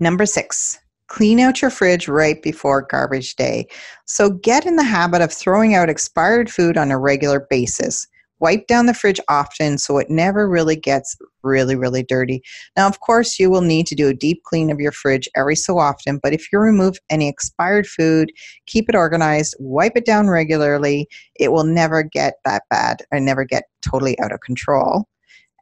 Number 0.00 0.26
six, 0.26 0.78
clean 1.14 1.38
out 1.38 1.62
your 1.62 1.70
fridge 1.70 2.08
right 2.08 2.42
before 2.42 2.82
garbage 2.90 3.36
day. 3.36 3.68
So 4.04 4.30
get 4.30 4.66
in 4.66 4.74
the 4.74 4.82
habit 4.82 5.22
of 5.22 5.32
throwing 5.32 5.72
out 5.72 5.88
expired 5.88 6.50
food 6.50 6.76
on 6.76 6.90
a 6.90 6.98
regular 6.98 7.46
basis 7.48 8.08
wipe 8.40 8.66
down 8.66 8.84
the 8.84 8.92
fridge 8.92 9.20
often 9.28 9.78
so 9.78 9.96
it 9.96 10.10
never 10.10 10.46
really 10.48 10.76
gets 10.76 11.16
really, 11.42 11.76
really 11.76 12.02
dirty. 12.02 12.42
Now, 12.76 12.86
of 12.86 13.00
course, 13.00 13.38
you 13.38 13.48
will 13.48 13.62
need 13.62 13.86
to 13.86 13.94
do 13.94 14.08
a 14.08 14.12
deep 14.12 14.42
clean 14.44 14.70
of 14.70 14.80
your 14.80 14.92
fridge 14.92 15.28
every 15.34 15.56
so 15.56 15.78
often, 15.78 16.18
but 16.22 16.34
if 16.34 16.52
you 16.52 16.58
remove 16.58 16.98
any 17.08 17.28
expired 17.28 17.86
food, 17.86 18.32
keep 18.66 18.88
it 18.88 18.94
organized, 18.94 19.54
wipe 19.58 19.96
it 19.96 20.04
down 20.04 20.28
regularly, 20.28 21.08
it 21.38 21.52
will 21.52 21.64
never 21.64 22.02
get 22.02 22.34
that 22.44 22.64
bad 22.68 23.02
and 23.10 23.24
never 23.24 23.44
get 23.44 23.64
totally 23.82 24.18
out 24.20 24.32
of 24.32 24.40
control. 24.40 25.06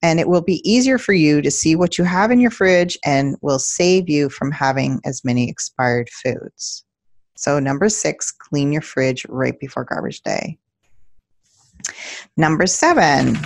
And 0.03 0.19
it 0.19 0.29
will 0.29 0.43
be 0.43 0.69
easier 0.69 0.99
for 0.99 1.13
you 1.13 1.41
to 1.43 1.51
see 1.51 1.77
what 1.77 1.97
you 1.97 2.05
have 2.05 2.31
in 2.31 2.41
your 2.41 2.51
fridge 2.51 2.99
and 3.05 3.37
will 3.41 3.59
save 3.59 4.09
you 4.09 4.29
from 4.29 4.51
having 4.51 5.01
as 5.05 5.25
many 5.25 5.49
expired 5.49 6.09
foods. 6.11 6.85
So, 7.37 7.59
number 7.59 7.89
six, 7.89 8.33
clean 8.33 8.73
your 8.73 8.83
fridge 8.83 9.25
right 9.29 9.59
before 9.59 9.85
garbage 9.85 10.23
day. 10.23 10.59
Number 12.37 12.67
seven. 12.67 13.39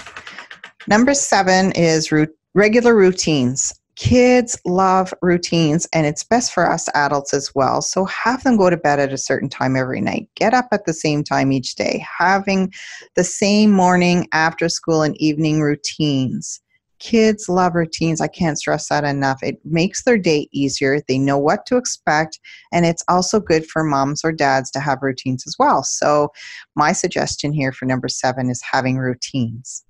Number 0.88 1.14
seven 1.14 1.72
is 1.72 2.12
regular 2.54 2.94
routines. 2.94 3.74
Kids 3.96 4.58
love 4.66 5.12
routines, 5.22 5.88
and 5.92 6.06
it's 6.06 6.22
best 6.22 6.52
for 6.52 6.70
us 6.70 6.86
adults 6.94 7.32
as 7.32 7.54
well. 7.54 7.80
So, 7.80 8.04
have 8.04 8.44
them 8.44 8.56
go 8.56 8.68
to 8.68 8.76
bed 8.76 9.00
at 9.00 9.12
a 9.12 9.18
certain 9.18 9.48
time 9.48 9.74
every 9.74 10.00
night. 10.00 10.28
Get 10.34 10.54
up 10.54 10.68
at 10.70 10.84
the 10.84 10.92
same 10.92 11.24
time 11.24 11.50
each 11.50 11.74
day. 11.76 12.04
Having 12.18 12.72
the 13.14 13.24
same 13.24 13.70
morning, 13.72 14.28
after 14.32 14.68
school, 14.68 15.02
and 15.02 15.16
evening 15.20 15.60
routines 15.60 16.60
kids 16.98 17.48
love 17.48 17.74
routines. 17.74 18.20
I 18.20 18.28
can't 18.28 18.58
stress 18.58 18.88
that 18.88 19.04
enough. 19.04 19.42
It 19.42 19.58
makes 19.64 20.04
their 20.04 20.18
day 20.18 20.48
easier. 20.52 21.00
They 21.06 21.18
know 21.18 21.38
what 21.38 21.66
to 21.66 21.76
expect, 21.76 22.38
and 22.72 22.86
it's 22.86 23.04
also 23.08 23.40
good 23.40 23.66
for 23.66 23.84
moms 23.84 24.24
or 24.24 24.32
dads 24.32 24.70
to 24.72 24.80
have 24.80 25.02
routines 25.02 25.44
as 25.46 25.56
well. 25.58 25.82
So, 25.82 26.32
my 26.74 26.92
suggestion 26.92 27.52
here 27.52 27.72
for 27.72 27.86
number 27.86 28.08
seven 28.08 28.50
is 28.50 28.62
having 28.62 28.96
routines. 28.96 29.84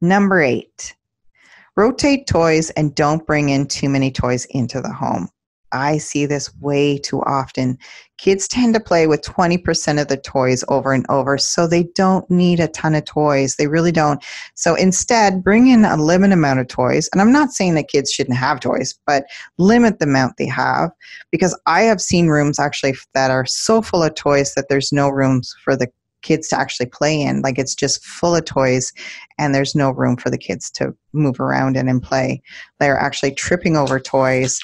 Number 0.00 0.40
eight, 0.42 0.94
rotate 1.76 2.26
toys 2.26 2.70
and 2.70 2.94
don't 2.94 3.26
bring 3.26 3.48
in 3.48 3.66
too 3.66 3.88
many 3.88 4.10
toys 4.10 4.44
into 4.46 4.80
the 4.80 4.92
home. 4.92 5.28
I 5.74 5.98
see 5.98 6.24
this 6.24 6.54
way 6.60 6.98
too 6.98 7.20
often. 7.22 7.76
Kids 8.16 8.46
tend 8.46 8.74
to 8.74 8.80
play 8.80 9.08
with 9.08 9.22
20% 9.22 10.00
of 10.00 10.06
the 10.06 10.16
toys 10.16 10.64
over 10.68 10.92
and 10.92 11.04
over, 11.08 11.36
so 11.36 11.66
they 11.66 11.82
don't 11.94 12.30
need 12.30 12.60
a 12.60 12.68
ton 12.68 12.94
of 12.94 13.04
toys. 13.04 13.56
They 13.56 13.66
really 13.66 13.90
don't. 13.90 14.22
So 14.54 14.76
instead, 14.76 15.42
bring 15.42 15.66
in 15.66 15.84
a 15.84 15.96
limited 15.96 16.32
amount 16.32 16.60
of 16.60 16.68
toys. 16.68 17.08
And 17.12 17.20
I'm 17.20 17.32
not 17.32 17.50
saying 17.50 17.74
that 17.74 17.88
kids 17.88 18.12
shouldn't 18.12 18.38
have 18.38 18.60
toys, 18.60 18.94
but 19.04 19.24
limit 19.58 19.98
the 19.98 20.04
amount 20.04 20.36
they 20.36 20.46
have 20.46 20.90
because 21.32 21.58
I 21.66 21.82
have 21.82 22.00
seen 22.00 22.28
rooms 22.28 22.60
actually 22.60 22.94
that 23.14 23.32
are 23.32 23.44
so 23.44 23.82
full 23.82 24.04
of 24.04 24.14
toys 24.14 24.54
that 24.54 24.68
there's 24.68 24.92
no 24.92 25.08
rooms 25.08 25.54
for 25.64 25.76
the 25.76 25.88
kids 26.24 26.48
to 26.48 26.58
actually 26.58 26.86
play 26.86 27.20
in. 27.20 27.42
Like 27.42 27.58
it's 27.58 27.74
just 27.74 28.04
full 28.04 28.34
of 28.34 28.44
toys 28.44 28.92
and 29.38 29.54
there's 29.54 29.76
no 29.76 29.90
room 29.90 30.16
for 30.16 30.30
the 30.30 30.38
kids 30.38 30.70
to 30.72 30.96
move 31.12 31.38
around 31.38 31.76
in 31.76 31.88
and 31.88 32.02
play. 32.02 32.42
They're 32.80 32.98
actually 32.98 33.32
tripping 33.32 33.76
over 33.76 34.00
toys. 34.00 34.58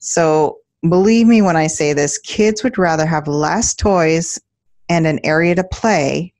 So 0.00 0.58
believe 0.88 1.28
me 1.28 1.42
when 1.42 1.56
I 1.56 1.68
say 1.68 1.92
this, 1.92 2.18
kids 2.18 2.64
would 2.64 2.78
rather 2.78 3.06
have 3.06 3.28
less 3.28 3.74
toys 3.74 4.40
and 4.88 5.06
an 5.06 5.20
area 5.22 5.54
to 5.54 5.64
play 5.64 6.32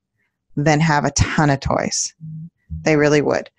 than 0.56 0.80
have 0.80 1.04
a 1.04 1.10
ton 1.12 1.50
of 1.50 1.60
toys. 1.60 2.12
They 2.82 2.96
really 2.96 3.22
would. 3.22 3.50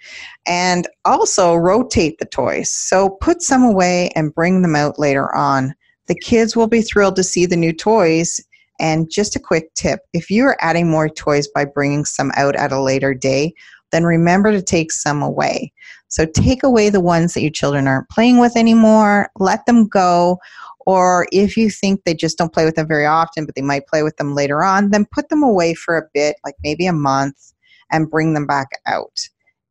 And 0.47 0.87
also 1.05 1.55
rotate 1.55 2.19
the 2.19 2.25
toys. 2.25 2.69
So 2.69 3.11
put 3.21 3.41
some 3.41 3.63
away 3.63 4.09
and 4.15 4.33
bring 4.33 4.61
them 4.61 4.75
out 4.75 4.99
later 4.99 5.33
on. 5.35 5.75
The 6.07 6.15
kids 6.15 6.55
will 6.55 6.67
be 6.67 6.81
thrilled 6.81 7.15
to 7.17 7.23
see 7.23 7.45
the 7.45 7.57
new 7.57 7.73
toys. 7.73 8.39
And 8.79 9.09
just 9.09 9.35
a 9.35 9.39
quick 9.39 9.73
tip 9.73 10.01
if 10.13 10.29
you 10.29 10.43
are 10.45 10.57
adding 10.61 10.89
more 10.89 11.09
toys 11.09 11.47
by 11.47 11.65
bringing 11.65 12.05
some 12.05 12.31
out 12.35 12.55
at 12.55 12.71
a 12.71 12.81
later 12.81 13.13
day, 13.13 13.53
then 13.91 14.03
remember 14.03 14.51
to 14.51 14.61
take 14.61 14.91
some 14.91 15.21
away. 15.21 15.71
So 16.09 16.25
take 16.25 16.63
away 16.63 16.89
the 16.89 17.01
ones 17.01 17.33
that 17.33 17.41
your 17.41 17.51
children 17.51 17.87
aren't 17.87 18.09
playing 18.09 18.37
with 18.37 18.55
anymore, 18.55 19.29
let 19.39 19.65
them 19.65 19.87
go. 19.87 20.39
Or 20.85 21.27
if 21.31 21.57
you 21.57 21.69
think 21.69 22.03
they 22.03 22.13
just 22.13 22.37
don't 22.37 22.53
play 22.53 22.63
with 22.63 22.75
them 22.75 22.87
very 22.87 23.05
often, 23.05 23.45
but 23.45 23.55
they 23.55 23.61
might 23.61 23.87
play 23.87 24.03
with 24.03 24.15
them 24.17 24.33
later 24.33 24.63
on, 24.63 24.91
then 24.91 25.05
put 25.11 25.29
them 25.29 25.43
away 25.43 25.73
for 25.73 25.97
a 25.97 26.07
bit, 26.13 26.37
like 26.45 26.55
maybe 26.63 26.85
a 26.85 26.93
month, 26.93 27.53
and 27.91 28.09
bring 28.09 28.33
them 28.33 28.47
back 28.47 28.69
out. 28.85 29.27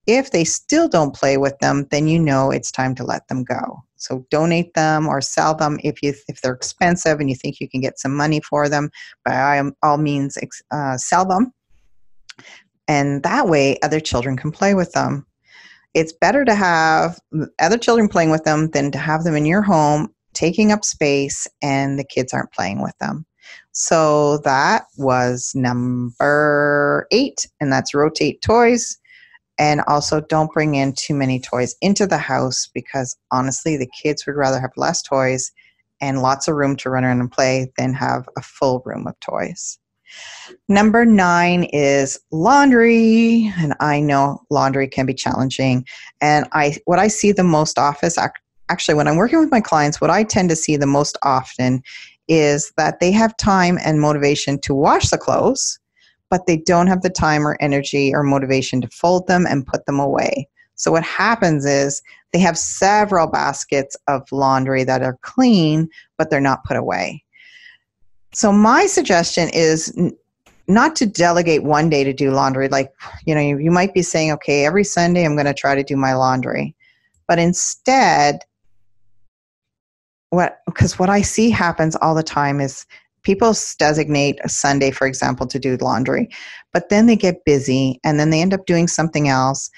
If 0.06 0.30
they 0.30 0.44
still 0.44 0.88
don't 0.88 1.14
play 1.14 1.36
with 1.36 1.58
them, 1.58 1.86
then 1.90 2.06
you 2.06 2.18
know 2.18 2.50
it's 2.50 2.70
time 2.70 2.94
to 2.96 3.04
let 3.04 3.26
them 3.28 3.42
go. 3.44 3.82
So 3.96 4.24
donate 4.30 4.74
them 4.74 5.08
or 5.08 5.20
sell 5.20 5.54
them 5.54 5.78
if 5.82 6.02
you 6.02 6.14
if 6.28 6.40
they're 6.40 6.52
expensive 6.52 7.18
and 7.18 7.28
you 7.28 7.36
think 7.36 7.60
you 7.60 7.68
can 7.68 7.80
get 7.80 7.98
some 7.98 8.14
money 8.14 8.40
for 8.40 8.68
them. 8.68 8.90
By 9.24 9.62
all 9.82 9.98
means, 9.98 10.38
uh, 10.70 10.96
sell 10.96 11.24
them, 11.24 11.52
and 12.86 13.22
that 13.22 13.48
way 13.48 13.78
other 13.82 14.00
children 14.00 14.36
can 14.36 14.52
play 14.52 14.74
with 14.74 14.92
them. 14.92 15.26
It's 15.94 16.12
better 16.12 16.44
to 16.44 16.54
have 16.54 17.18
other 17.58 17.78
children 17.78 18.08
playing 18.08 18.30
with 18.30 18.44
them 18.44 18.70
than 18.70 18.90
to 18.92 18.98
have 18.98 19.24
them 19.24 19.34
in 19.34 19.46
your 19.46 19.62
home 19.62 20.12
taking 20.34 20.70
up 20.70 20.84
space 20.84 21.48
and 21.62 21.98
the 21.98 22.04
kids 22.04 22.32
aren't 22.32 22.52
playing 22.52 22.82
with 22.82 22.96
them. 22.98 23.24
So 23.72 24.38
that 24.38 24.84
was 24.96 25.52
number 25.54 27.06
eight, 27.10 27.46
and 27.60 27.72
that's 27.72 27.94
rotate 27.94 28.42
toys. 28.42 28.98
And 29.58 29.80
also, 29.86 30.20
don't 30.20 30.52
bring 30.52 30.74
in 30.74 30.92
too 30.92 31.14
many 31.14 31.40
toys 31.40 31.74
into 31.80 32.06
the 32.06 32.18
house 32.18 32.68
because 32.74 33.16
honestly, 33.30 33.76
the 33.76 33.90
kids 34.02 34.26
would 34.26 34.36
rather 34.36 34.60
have 34.60 34.72
less 34.76 35.02
toys 35.02 35.50
and 36.00 36.20
lots 36.20 36.46
of 36.46 36.56
room 36.56 36.76
to 36.76 36.90
run 36.90 37.04
around 37.04 37.20
and 37.20 37.32
play 37.32 37.72
than 37.78 37.94
have 37.94 38.28
a 38.36 38.42
full 38.42 38.82
room 38.84 39.06
of 39.06 39.18
toys. 39.20 39.78
Number 40.68 41.04
nine 41.04 41.64
is 41.64 42.18
laundry, 42.30 43.52
and 43.58 43.74
I 43.80 44.00
know 44.00 44.42
laundry 44.50 44.88
can 44.88 45.06
be 45.06 45.14
challenging. 45.14 45.84
And 46.20 46.46
I, 46.52 46.76
what 46.84 46.98
I 46.98 47.08
see 47.08 47.32
the 47.32 47.42
most 47.42 47.78
often 47.78 48.10
actually, 48.68 48.94
when 48.94 49.08
I'm 49.08 49.16
working 49.16 49.38
with 49.38 49.50
my 49.50 49.60
clients, 49.60 50.00
what 50.00 50.10
I 50.10 50.24
tend 50.24 50.48
to 50.50 50.56
see 50.56 50.76
the 50.76 50.86
most 50.86 51.16
often 51.22 51.82
is 52.28 52.72
that 52.76 52.98
they 53.00 53.12
have 53.12 53.36
time 53.36 53.78
and 53.84 54.00
motivation 54.00 54.58
to 54.62 54.74
wash 54.74 55.10
the 55.10 55.18
clothes, 55.18 55.78
but 56.30 56.46
they 56.46 56.56
don't 56.56 56.86
have 56.86 57.02
the 57.02 57.10
time 57.10 57.46
or 57.46 57.56
energy 57.60 58.14
or 58.14 58.22
motivation 58.22 58.80
to 58.80 58.88
fold 58.88 59.26
them 59.26 59.46
and 59.46 59.66
put 59.66 59.86
them 59.86 60.00
away. 60.00 60.48
So, 60.74 60.92
what 60.92 61.04
happens 61.04 61.64
is 61.64 62.02
they 62.32 62.38
have 62.40 62.58
several 62.58 63.26
baskets 63.26 63.96
of 64.08 64.30
laundry 64.30 64.84
that 64.84 65.02
are 65.02 65.18
clean, 65.22 65.88
but 66.18 66.30
they're 66.30 66.40
not 66.40 66.64
put 66.64 66.76
away. 66.76 67.24
So, 68.34 68.52
my 68.52 68.86
suggestion 68.86 69.48
is 69.54 69.96
not 70.68 70.96
to 70.96 71.06
delegate 71.06 71.62
one 71.62 71.88
day 71.88 72.04
to 72.04 72.12
do 72.12 72.30
laundry. 72.30 72.68
Like, 72.68 72.92
you 73.24 73.34
know, 73.34 73.40
you, 73.40 73.58
you 73.58 73.70
might 73.70 73.94
be 73.94 74.02
saying, 74.02 74.32
okay, 74.32 74.66
every 74.66 74.84
Sunday 74.84 75.24
I'm 75.24 75.36
going 75.36 75.46
to 75.46 75.54
try 75.54 75.74
to 75.74 75.82
do 75.82 75.96
my 75.96 76.14
laundry. 76.14 76.74
But 77.28 77.38
instead, 77.38 78.40
what 80.30 80.60
because 80.66 80.98
what 80.98 81.08
I 81.08 81.22
see 81.22 81.50
happens 81.50 81.96
all 81.96 82.14
the 82.14 82.22
time 82.22 82.60
is 82.60 82.84
people 83.26 83.52
designate 83.80 84.38
a 84.44 84.48
Sunday, 84.48 84.92
for 84.92 85.06
example, 85.06 85.48
to 85.48 85.58
do 85.58 85.76
laundry, 85.78 86.28
but 86.72 86.88
then 86.90 87.06
they 87.06 87.16
get 87.16 87.44
busy 87.44 87.98
and 88.04 88.20
then 88.20 88.30
they 88.30 88.40
end 88.40 88.54
up 88.54 88.64
doing 88.66 88.86
something 88.86 89.28
else. 89.28 89.68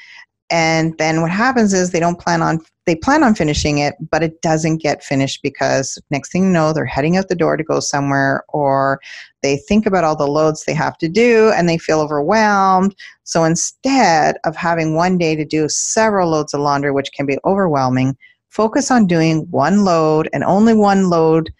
And 0.50 0.96
then 0.98 1.22
what 1.22 1.30
happens 1.30 1.72
is 1.72 1.90
they 1.90 2.00
don't 2.00 2.20
plan 2.20 2.42
on 2.42 2.60
they 2.84 2.94
plan 2.94 3.22
on 3.22 3.34
finishing 3.34 3.78
it, 3.78 3.96
but 4.10 4.22
it 4.22 4.40
doesn't 4.40 4.78
get 4.78 5.04
finished 5.04 5.42
because 5.42 5.98
next 6.10 6.32
thing 6.32 6.44
you 6.44 6.50
know, 6.50 6.72
they're 6.72 6.86
heading 6.86 7.18
out 7.18 7.28
the 7.28 7.34
door 7.34 7.58
to 7.58 7.62
go 7.62 7.80
somewhere, 7.80 8.44
or 8.48 8.98
they 9.42 9.58
think 9.68 9.84
about 9.84 10.04
all 10.04 10.16
the 10.16 10.26
loads 10.26 10.64
they 10.64 10.72
have 10.72 10.96
to 10.98 11.08
do 11.08 11.52
and 11.54 11.68
they 11.68 11.76
feel 11.76 12.00
overwhelmed. 12.00 12.94
So 13.24 13.44
instead 13.44 14.36
of 14.46 14.56
having 14.56 14.94
one 14.94 15.18
day 15.18 15.36
to 15.36 15.44
do 15.44 15.68
several 15.68 16.30
loads 16.30 16.54
of 16.54 16.60
laundry, 16.60 16.90
which 16.90 17.12
can 17.14 17.26
be 17.26 17.36
overwhelming, 17.44 18.16
focus 18.48 18.90
on 18.90 19.06
doing 19.06 19.46
one 19.50 19.84
load 19.84 20.30
and 20.32 20.42
only 20.44 20.74
one 20.74 21.10
load 21.10 21.52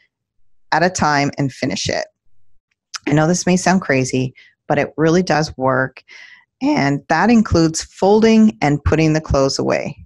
at 0.73 0.83
a 0.83 0.91
time 0.91 1.31
and 1.39 1.53
finish 1.53 1.89
it. 1.89 2.07
I 3.07 3.13
know 3.13 3.27
this 3.27 3.47
may 3.47 3.57
sound 3.57 3.81
crazy, 3.81 4.35
but 4.67 4.79
it 4.79 4.93
really 4.97 5.23
does 5.23 5.57
work. 5.57 6.03
And 6.61 7.01
that 7.09 7.31
includes 7.31 7.83
folding 7.83 8.57
and 8.61 8.83
putting 8.85 9.13
the 9.13 9.21
clothes 9.21 9.59
away. 9.59 9.97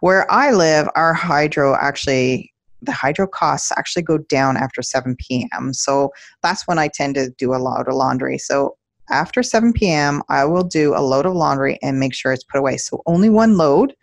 Where 0.00 0.30
I 0.30 0.52
live, 0.52 0.88
our 0.94 1.12
hydro 1.12 1.74
actually, 1.74 2.52
the 2.82 2.92
hydro 2.92 3.26
costs 3.26 3.72
actually 3.76 4.02
go 4.02 4.18
down 4.18 4.56
after 4.56 4.82
7 4.82 5.16
p.m. 5.18 5.72
So 5.72 6.10
that's 6.42 6.66
when 6.66 6.78
I 6.78 6.88
tend 6.88 7.16
to 7.16 7.30
do 7.30 7.54
a 7.54 7.58
lot 7.58 7.88
of 7.88 7.94
laundry. 7.94 8.38
So 8.38 8.76
after 9.10 9.42
7 9.42 9.72
p.m., 9.72 10.22
I 10.28 10.44
will 10.44 10.64
do 10.64 10.94
a 10.94 11.00
load 11.00 11.26
of 11.26 11.34
laundry 11.34 11.78
and 11.82 11.98
make 11.98 12.14
sure 12.14 12.32
it's 12.32 12.44
put 12.44 12.58
away. 12.58 12.76
So 12.76 13.02
only 13.06 13.30
one 13.30 13.56
load 13.56 13.94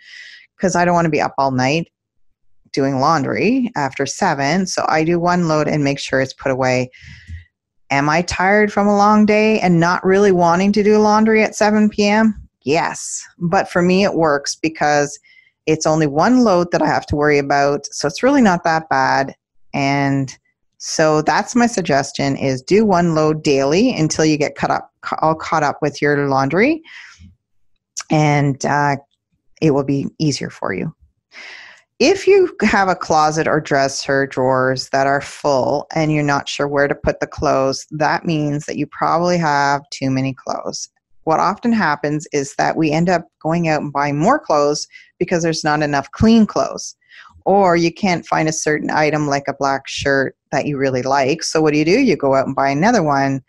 because 0.57 0.75
I 0.75 0.85
don't 0.85 0.93
want 0.93 1.05
to 1.05 1.11
be 1.11 1.21
up 1.21 1.33
all 1.37 1.51
night 1.51 1.87
doing 2.73 2.99
laundry 2.99 3.71
after 3.75 4.05
seven. 4.05 4.65
So 4.65 4.85
I 4.89 5.03
do 5.03 5.19
one 5.19 5.47
load 5.47 5.67
and 5.67 5.83
make 5.83 5.99
sure 5.99 6.19
it's 6.19 6.33
put 6.33 6.51
away. 6.51 6.89
Am 7.89 8.09
I 8.09 8.23
tired 8.23 8.73
from 8.73 8.87
a 8.87 8.97
long 8.97 9.25
day 9.25 9.59
and 9.59 9.79
not 9.79 10.03
really 10.03 10.31
wanting 10.31 10.71
to 10.73 10.83
do 10.83 10.97
laundry 10.97 11.43
at 11.43 11.55
7 11.55 11.89
p.m.? 11.89 12.33
Yes. 12.63 13.23
But 13.37 13.69
for 13.69 13.81
me, 13.81 14.03
it 14.03 14.15
works 14.15 14.55
because 14.55 15.19
it's 15.65 15.85
only 15.85 16.07
one 16.07 16.43
load 16.43 16.71
that 16.71 16.81
I 16.81 16.87
have 16.87 17.05
to 17.07 17.15
worry 17.15 17.37
about. 17.37 17.85
So 17.87 18.07
it's 18.07 18.23
really 18.23 18.41
not 18.41 18.63
that 18.63 18.89
bad. 18.89 19.35
And 19.73 20.35
so 20.77 21.21
that's 21.21 21.55
my 21.55 21.67
suggestion 21.67 22.35
is 22.35 22.61
do 22.61 22.85
one 22.85 23.15
load 23.15 23.43
daily 23.43 23.95
until 23.95 24.25
you 24.25 24.37
get 24.37 24.55
cut 24.55 24.71
up, 24.71 24.91
all 25.21 25.35
caught 25.35 25.63
up 25.63 25.77
with 25.81 26.01
your 26.01 26.27
laundry. 26.27 26.81
And 28.09 28.65
uh, 28.65 28.97
it 29.61 29.71
will 29.71 29.85
be 29.85 30.07
easier 30.19 30.49
for 30.49 30.73
you. 30.73 30.93
If 32.00 32.27
you 32.27 32.55
have 32.63 32.89
a 32.89 32.95
closet 32.95 33.47
or 33.47 33.62
dresser 33.62 34.25
drawers 34.25 34.89
that 34.89 35.05
are 35.05 35.21
full 35.21 35.85
and 35.93 36.12
you're 36.12 36.23
not 36.23 36.50
sure 36.50 36.67
where 36.67 36.88
to 36.88 36.95
put 36.95 37.19
the 37.19 37.27
clothes, 37.27 37.85
that 37.91 38.25
means 38.25 38.65
that 38.65 38.77
you 38.77 38.88
probably 38.88 39.38
have 39.38 39.88
too 39.91 40.09
many 40.09 40.33
clothes. 40.33 40.89
What 41.25 41.39
often 41.39 41.71
happens 41.71 42.27
is 42.33 42.55
that 42.55 42.75
we 42.75 42.91
end 42.91 43.09
up 43.09 43.27
going 43.41 43.67
out 43.67 43.81
and 43.81 43.93
buying 43.93 44.17
more 44.17 44.39
clothes 44.39 44.88
because 45.19 45.43
there's 45.43 45.63
not 45.63 45.83
enough 45.83 46.09
clean 46.12 46.45
clothes. 46.45 46.95
Or 47.45 47.75
you 47.75 47.93
can't 47.93 48.25
find 48.25 48.50
a 48.50 48.53
certain 48.53 48.89
item 48.89 49.27
like 49.27 49.47
a 49.47 49.53
black 49.53 49.88
shirt 49.88 50.35
that 50.51 50.65
you 50.65 50.77
really 50.77 51.03
like. 51.03 51.43
So, 51.43 51.62
what 51.62 51.73
do 51.73 51.79
you 51.79 51.85
do? 51.85 52.00
You 52.00 52.15
go 52.15 52.35
out 52.35 52.47
and 52.47 52.55
buy 52.55 52.69
another 52.69 53.03
one. 53.03 53.43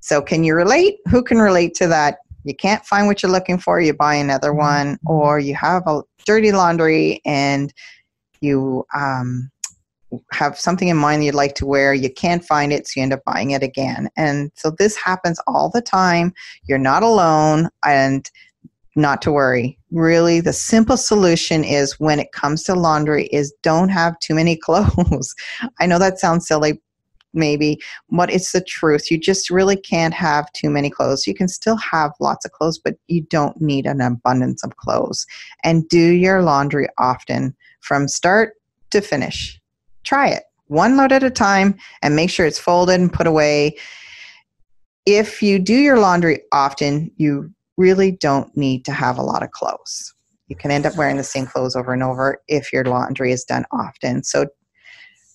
So, 0.00 0.20
can 0.20 0.42
you 0.44 0.54
relate? 0.54 0.98
Who 1.08 1.22
can 1.22 1.38
relate 1.38 1.74
to 1.76 1.86
that? 1.88 2.18
You 2.44 2.54
can't 2.54 2.84
find 2.84 3.06
what 3.06 3.22
you're 3.22 3.32
looking 3.32 3.58
for, 3.58 3.80
you 3.80 3.94
buy 3.94 4.14
another 4.14 4.52
one, 4.52 4.98
or 5.06 5.38
you 5.38 5.54
have 5.54 5.86
a 5.86 6.02
dirty 6.24 6.52
laundry 6.52 7.20
and 7.24 7.72
you 8.40 8.84
um, 8.94 9.50
have 10.32 10.58
something 10.58 10.88
in 10.88 10.96
mind 10.96 11.24
you'd 11.24 11.34
like 11.34 11.54
to 11.56 11.66
wear, 11.66 11.94
you 11.94 12.12
can't 12.12 12.44
find 12.44 12.72
it, 12.72 12.86
so 12.86 12.92
you 12.96 13.02
end 13.02 13.12
up 13.12 13.22
buying 13.24 13.50
it 13.52 13.62
again. 13.62 14.08
And 14.16 14.50
so 14.54 14.72
this 14.78 14.96
happens 14.96 15.40
all 15.46 15.70
the 15.70 15.82
time. 15.82 16.32
You're 16.64 16.78
not 16.78 17.02
alone, 17.02 17.68
and 17.84 18.28
not 18.96 19.22
to 19.22 19.32
worry. 19.32 19.78
Really, 19.90 20.40
the 20.40 20.52
simple 20.52 20.96
solution 20.96 21.64
is 21.64 21.98
when 22.00 22.18
it 22.18 22.32
comes 22.32 22.64
to 22.64 22.74
laundry 22.74 23.26
is 23.26 23.54
don't 23.62 23.88
have 23.88 24.18
too 24.20 24.34
many 24.34 24.56
clothes. 24.64 25.34
I 25.78 25.86
know 25.86 25.98
that 25.98 26.18
sounds 26.18 26.46
silly, 26.46 26.80
maybe, 27.32 27.80
but 28.10 28.32
it's 28.32 28.52
the 28.52 28.62
truth. 28.62 29.10
You 29.10 29.18
just 29.18 29.50
really 29.50 29.76
can't 29.76 30.14
have 30.14 30.52
too 30.52 30.70
many 30.70 30.90
clothes. 30.90 31.26
You 31.26 31.34
can 31.34 31.48
still 31.48 31.76
have 31.76 32.12
lots 32.20 32.44
of 32.44 32.52
clothes, 32.52 32.78
but 32.78 32.94
you 33.08 33.22
don't 33.22 33.60
need 33.60 33.86
an 33.86 34.00
abundance 34.00 34.64
of 34.64 34.76
clothes. 34.76 35.26
And 35.64 35.88
do 35.88 35.98
your 35.98 36.42
laundry 36.42 36.88
often 36.98 37.54
from 37.80 38.08
start 38.08 38.54
to 38.90 39.00
finish. 39.00 39.60
Try 40.04 40.28
it 40.28 40.44
one 40.70 40.96
load 40.96 41.10
at 41.10 41.24
a 41.24 41.30
time 41.30 41.76
and 42.00 42.14
make 42.14 42.30
sure 42.30 42.46
it's 42.46 42.58
folded 42.58 43.00
and 43.00 43.12
put 43.12 43.26
away. 43.26 43.76
If 45.04 45.42
you 45.42 45.58
do 45.58 45.74
your 45.74 45.98
laundry 45.98 46.42
often, 46.52 47.10
you 47.16 47.52
really 47.76 48.12
don't 48.12 48.56
need 48.56 48.84
to 48.84 48.92
have 48.92 49.18
a 49.18 49.22
lot 49.22 49.42
of 49.42 49.50
clothes. 49.50 50.14
You 50.46 50.54
can 50.54 50.70
end 50.70 50.86
up 50.86 50.96
wearing 50.96 51.16
the 51.16 51.24
same 51.24 51.46
clothes 51.46 51.74
over 51.74 51.92
and 51.92 52.02
over 52.04 52.40
if 52.46 52.72
your 52.72 52.84
laundry 52.84 53.32
is 53.32 53.44
done 53.44 53.64
often. 53.72 54.22
So 54.22 54.46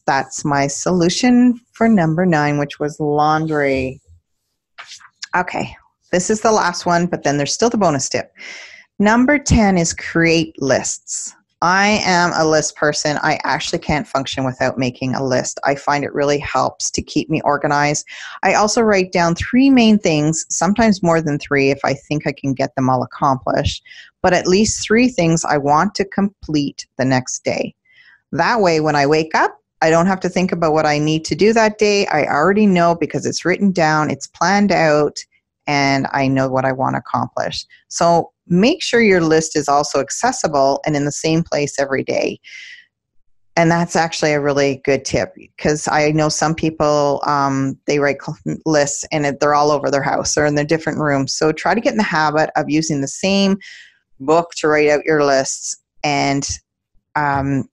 that's 0.06 0.46
my 0.46 0.68
solution 0.68 1.60
for 1.74 1.88
number 1.88 2.26
nine, 2.26 2.58
which 2.58 2.80
was 2.80 3.00
laundry. 3.00 4.02
Okay, 5.36 5.76
this 6.12 6.30
is 6.30 6.42
the 6.42 6.52
last 6.52 6.86
one, 6.86 7.08
but 7.08 7.24
then 7.24 7.38
there's 7.38 7.54
still 7.54 7.70
the 7.70 7.78
bonus 7.78 8.10
tip. 8.10 8.32
Number 9.00 9.38
10 9.38 9.78
is 9.78 9.94
create 9.94 10.56
lists. 10.62 11.36
I 11.62 12.00
am 12.04 12.32
a 12.36 12.46
list 12.46 12.76
person. 12.76 13.18
I 13.24 13.40
actually 13.44 13.80
can't 13.80 14.08
function 14.08 14.46
without 14.46 14.78
making 14.78 15.16
a 15.16 15.26
list. 15.26 15.60
I 15.64 15.76
find 15.76 16.04
it 16.04 16.14
really 16.14 16.38
helps 16.38 16.92
to 16.92 17.02
keep 17.02 17.30
me 17.30 17.42
organized. 17.42 18.06
I 18.44 18.54
also 18.54 18.82
write 18.82 19.12
down 19.12 19.36
three 19.36 19.70
main 19.70 19.98
things, 19.98 20.46
sometimes 20.50 21.02
more 21.02 21.22
than 21.22 21.40
three 21.40 21.72
if 21.72 21.80
I 21.84 21.94
think 21.94 22.28
I 22.28 22.34
can 22.34 22.54
get 22.54 22.76
them 22.76 22.90
all 22.90 23.04
accomplished, 23.04 23.84
but 24.22 24.34
at 24.34 24.48
least 24.48 24.86
three 24.86 25.08
things 25.08 25.44
I 25.44 25.58
want 25.58 25.96
to 25.96 26.06
complete 26.06 26.86
the 26.98 27.06
next 27.06 27.44
day. 27.44 27.74
That 28.32 28.62
way, 28.62 28.80
when 28.80 28.96
I 28.96 29.08
wake 29.08 29.34
up, 29.34 29.58
I 29.82 29.90
don't 29.90 30.08
have 30.08 30.20
to 30.22 30.30
think 30.30 30.52
about 30.52 30.74
what 30.74 30.86
I 30.86 30.98
need 31.00 31.26
to 31.26 31.36
do 31.36 31.54
that 31.54 31.78
day. 31.78 32.08
I 32.08 32.26
already 32.26 32.66
know 32.66 32.96
because 32.96 33.26
it's 33.26 33.46
written 33.46 33.72
down, 33.72 34.10
it's 34.10 34.28
planned 34.28 34.72
out, 34.72 35.18
and 35.68 36.08
I 36.12 36.28
know 36.28 36.48
what 36.50 36.66
I 36.66 36.72
want 36.72 36.96
to 36.96 37.00
accomplish. 37.00 37.66
So 37.90 38.32
make 38.48 38.82
sure 38.82 39.02
your 39.02 39.22
list 39.22 39.56
is 39.56 39.68
also 39.68 40.00
accessible 40.00 40.82
and 40.86 40.96
in 40.96 41.06
the 41.06 41.12
same 41.12 41.44
place 41.44 41.80
every 41.80 42.04
day. 42.04 42.40
And 43.58 43.72
that's 43.72 43.96
actually 43.96 44.34
a 44.34 44.42
really 44.42 44.82
good 44.84 45.06
tip 45.06 45.34
because 45.34 45.88
I 45.88 46.12
know 46.12 46.28
some 46.28 46.56
people 46.56 47.22
um, 47.26 47.80
they 47.88 48.00
write 48.00 48.18
lists 48.66 49.06
and 49.14 49.26
they're 49.40 49.56
all 49.56 49.72
over 49.72 49.90
their 49.90 50.04
house 50.04 50.38
or 50.38 50.46
in 50.46 50.56
their 50.56 50.66
different 50.66 51.00
rooms. 51.00 51.34
So 51.34 51.54
try 51.54 51.74
to 51.74 51.80
get 51.80 51.94
in 51.94 51.98
the 51.98 52.04
habit 52.04 52.50
of 52.58 52.70
using 52.70 53.00
the 53.00 53.08
same 53.08 53.58
book 54.20 54.52
to 54.58 54.68
write 54.68 54.90
out 54.90 55.06
your 55.06 55.24
lists 55.24 55.78
and 56.04 56.46
um, 57.16 57.70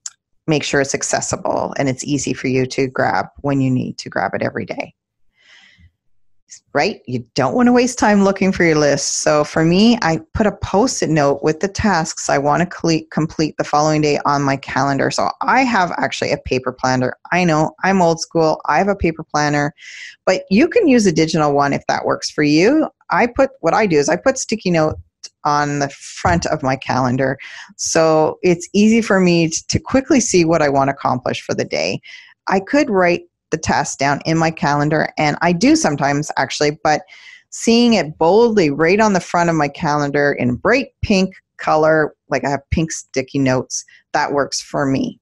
make 0.47 0.63
sure 0.63 0.81
it's 0.81 0.95
accessible 0.95 1.73
and 1.77 1.87
it's 1.89 2.03
easy 2.03 2.33
for 2.33 2.47
you 2.47 2.65
to 2.65 2.87
grab 2.87 3.27
when 3.41 3.61
you 3.61 3.71
need 3.71 3.97
to 3.97 4.09
grab 4.09 4.31
it 4.33 4.41
every 4.41 4.65
day 4.65 4.93
right? 6.73 7.01
You 7.07 7.25
don't 7.35 7.55
want 7.55 7.67
to 7.67 7.73
waste 7.73 7.99
time 7.99 8.23
looking 8.23 8.51
for 8.51 8.63
your 8.63 8.77
list. 8.77 9.19
So 9.19 9.43
for 9.43 9.63
me, 9.63 9.97
I 10.01 10.19
put 10.33 10.47
a 10.47 10.51
post 10.51 11.03
it 11.03 11.09
note 11.09 11.43
with 11.43 11.59
the 11.59 11.67
tasks 11.67 12.29
I 12.29 12.37
want 12.37 12.61
to 12.61 13.05
complete 13.11 13.55
the 13.57 13.63
following 13.63 14.01
day 14.01 14.19
on 14.25 14.41
my 14.41 14.57
calendar. 14.57 15.11
So 15.11 15.29
I 15.41 15.61
have 15.61 15.91
actually 15.97 16.31
a 16.31 16.37
paper 16.37 16.71
planner. 16.71 17.15
I 17.31 17.43
know 17.43 17.71
I'm 17.83 18.01
old 18.01 18.19
school, 18.19 18.61
I 18.65 18.77
have 18.77 18.87
a 18.87 18.95
paper 18.95 19.23
planner, 19.23 19.73
but 20.25 20.43
you 20.49 20.67
can 20.67 20.87
use 20.87 21.05
a 21.05 21.11
digital 21.11 21.53
one 21.53 21.73
if 21.73 21.83
that 21.87 22.05
works 22.05 22.29
for 22.29 22.43
you. 22.43 22.87
I 23.09 23.27
put 23.27 23.51
what 23.61 23.73
I 23.73 23.85
do 23.85 23.97
is 23.97 24.09
I 24.09 24.15
put 24.15 24.37
sticky 24.37 24.71
note 24.71 24.97
on 25.43 25.79
the 25.79 25.89
front 25.89 26.45
of 26.47 26.63
my 26.63 26.75
calendar. 26.75 27.37
So 27.77 28.39
it's 28.41 28.67
easy 28.73 29.01
for 29.01 29.19
me 29.19 29.49
to 29.49 29.79
quickly 29.79 30.19
see 30.19 30.45
what 30.45 30.61
I 30.61 30.69
want 30.69 30.89
to 30.89 30.93
accomplish 30.93 31.41
for 31.41 31.53
the 31.53 31.65
day. 31.65 32.01
I 32.47 32.59
could 32.59 32.89
write 32.89 33.23
the 33.51 33.57
task 33.57 33.99
down 33.99 34.19
in 34.25 34.37
my 34.37 34.51
calendar, 34.51 35.09
and 35.17 35.37
I 35.41 35.51
do 35.51 35.75
sometimes 35.75 36.31
actually, 36.37 36.79
but 36.83 37.01
seeing 37.49 37.93
it 37.93 38.17
boldly 38.17 38.69
right 38.71 38.99
on 38.99 39.13
the 39.13 39.19
front 39.19 39.49
of 39.49 39.55
my 39.55 39.67
calendar 39.67 40.33
in 40.33 40.55
bright 40.55 40.87
pink 41.03 41.35
color, 41.57 42.15
like 42.29 42.43
I 42.43 42.49
have 42.49 42.69
pink 42.71 42.91
sticky 42.91 43.39
notes, 43.39 43.85
that 44.13 44.33
works 44.33 44.59
for 44.59 44.85
me. 44.85 45.19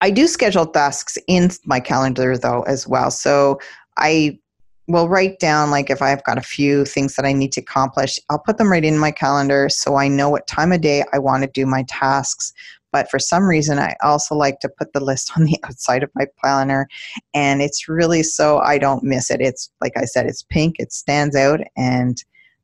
I 0.00 0.10
do 0.10 0.26
schedule 0.26 0.66
tasks 0.66 1.16
in 1.28 1.50
my 1.66 1.78
calendar 1.78 2.36
though 2.36 2.62
as 2.62 2.88
well. 2.88 3.10
So 3.10 3.60
I 3.96 4.38
will 4.86 5.08
write 5.08 5.38
down 5.38 5.70
like 5.70 5.90
if 5.90 6.02
I've 6.02 6.24
got 6.24 6.38
a 6.38 6.42
few 6.42 6.84
things 6.84 7.16
that 7.16 7.24
I 7.24 7.32
need 7.32 7.52
to 7.52 7.60
accomplish, 7.60 8.18
I'll 8.28 8.38
put 8.38 8.58
them 8.58 8.70
right 8.70 8.84
in 8.84 8.98
my 8.98 9.10
calendar 9.10 9.68
so 9.70 9.96
I 9.96 10.08
know 10.08 10.28
what 10.28 10.46
time 10.46 10.72
of 10.72 10.80
day 10.80 11.04
I 11.12 11.18
want 11.18 11.42
to 11.42 11.50
do 11.50 11.66
my 11.66 11.84
tasks. 11.88 12.52
But 12.92 13.10
for 13.10 13.18
some 13.18 13.44
reason, 13.44 13.78
I 13.78 13.96
also 14.02 14.36
like 14.36 14.60
to 14.60 14.68
put 14.68 14.92
the 14.92 15.00
list 15.00 15.32
on 15.36 15.44
the 15.44 15.58
outside 15.64 16.02
of 16.02 16.10
my 16.14 16.26
planner. 16.38 16.88
And 17.32 17.62
it's 17.62 17.88
really 17.88 18.22
so 18.22 18.58
I 18.58 18.78
don't 18.78 19.02
miss 19.02 19.30
it. 19.30 19.40
It's 19.40 19.70
like 19.80 19.96
I 19.96 20.04
said, 20.04 20.26
it's 20.26 20.42
pink, 20.42 20.76
it 20.78 20.92
stands 20.92 21.34
out, 21.34 21.60
and 21.76 22.22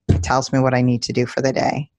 it 0.09 0.23
tells 0.23 0.53
me 0.53 0.59
what 0.59 0.75
I 0.75 0.83
need 0.83 1.03
to 1.05 1.13
do 1.13 1.27
for 1.27 1.41
the 1.41 1.53
day. 1.53 1.91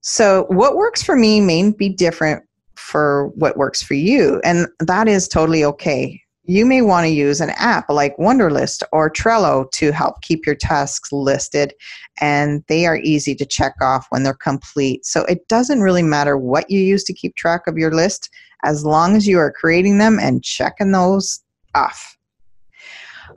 So, 0.00 0.46
what 0.48 0.76
works 0.76 1.02
for 1.02 1.14
me 1.14 1.40
may 1.40 1.70
be 1.70 1.88
different 1.88 2.42
for 2.74 3.28
what 3.36 3.56
works 3.56 3.82
for 3.82 3.94
you. 3.94 4.40
And 4.44 4.66
that 4.80 5.06
is 5.06 5.28
totally 5.28 5.64
okay 5.64 6.21
you 6.44 6.66
may 6.66 6.82
want 6.82 7.06
to 7.06 7.12
use 7.12 7.40
an 7.40 7.50
app 7.50 7.88
like 7.88 8.16
Wunderlist 8.16 8.82
or 8.90 9.08
Trello 9.08 9.70
to 9.72 9.92
help 9.92 10.20
keep 10.22 10.44
your 10.44 10.56
tasks 10.56 11.12
listed, 11.12 11.72
and 12.20 12.64
they 12.66 12.86
are 12.86 12.96
easy 12.96 13.34
to 13.36 13.46
check 13.46 13.74
off 13.80 14.06
when 14.10 14.24
they're 14.24 14.34
complete. 14.34 15.06
So 15.06 15.24
it 15.26 15.46
doesn't 15.48 15.80
really 15.80 16.02
matter 16.02 16.36
what 16.36 16.68
you 16.68 16.80
use 16.80 17.04
to 17.04 17.12
keep 17.12 17.36
track 17.36 17.66
of 17.66 17.78
your 17.78 17.92
list 17.92 18.28
as 18.64 18.84
long 18.84 19.16
as 19.16 19.26
you 19.26 19.38
are 19.38 19.52
creating 19.52 19.98
them 19.98 20.18
and 20.18 20.42
checking 20.42 20.90
those 20.90 21.42
off. 21.74 22.16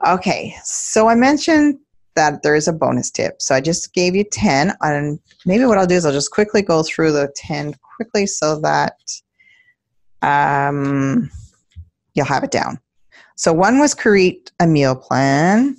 Okay, 0.06 0.54
so 0.64 1.08
I 1.08 1.14
mentioned 1.14 1.78
that 2.16 2.42
there 2.42 2.56
is 2.56 2.66
a 2.66 2.72
bonus 2.72 3.10
tip. 3.10 3.40
So 3.40 3.54
I 3.54 3.60
just 3.60 3.94
gave 3.94 4.16
you 4.16 4.24
10, 4.24 4.72
and 4.80 5.20
maybe 5.44 5.64
what 5.64 5.78
I'll 5.78 5.86
do 5.86 5.94
is 5.94 6.04
I'll 6.04 6.12
just 6.12 6.32
quickly 6.32 6.62
go 6.62 6.82
through 6.82 7.12
the 7.12 7.32
10 7.36 7.74
quickly 7.96 8.26
so 8.26 8.60
that 8.60 8.98
um, 10.22 11.30
you'll 12.14 12.26
have 12.26 12.42
it 12.42 12.50
down. 12.50 12.80
So 13.36 13.52
one 13.52 13.78
was 13.78 13.94
create 13.94 14.50
a 14.60 14.66
meal 14.66 14.96
plan. 14.96 15.76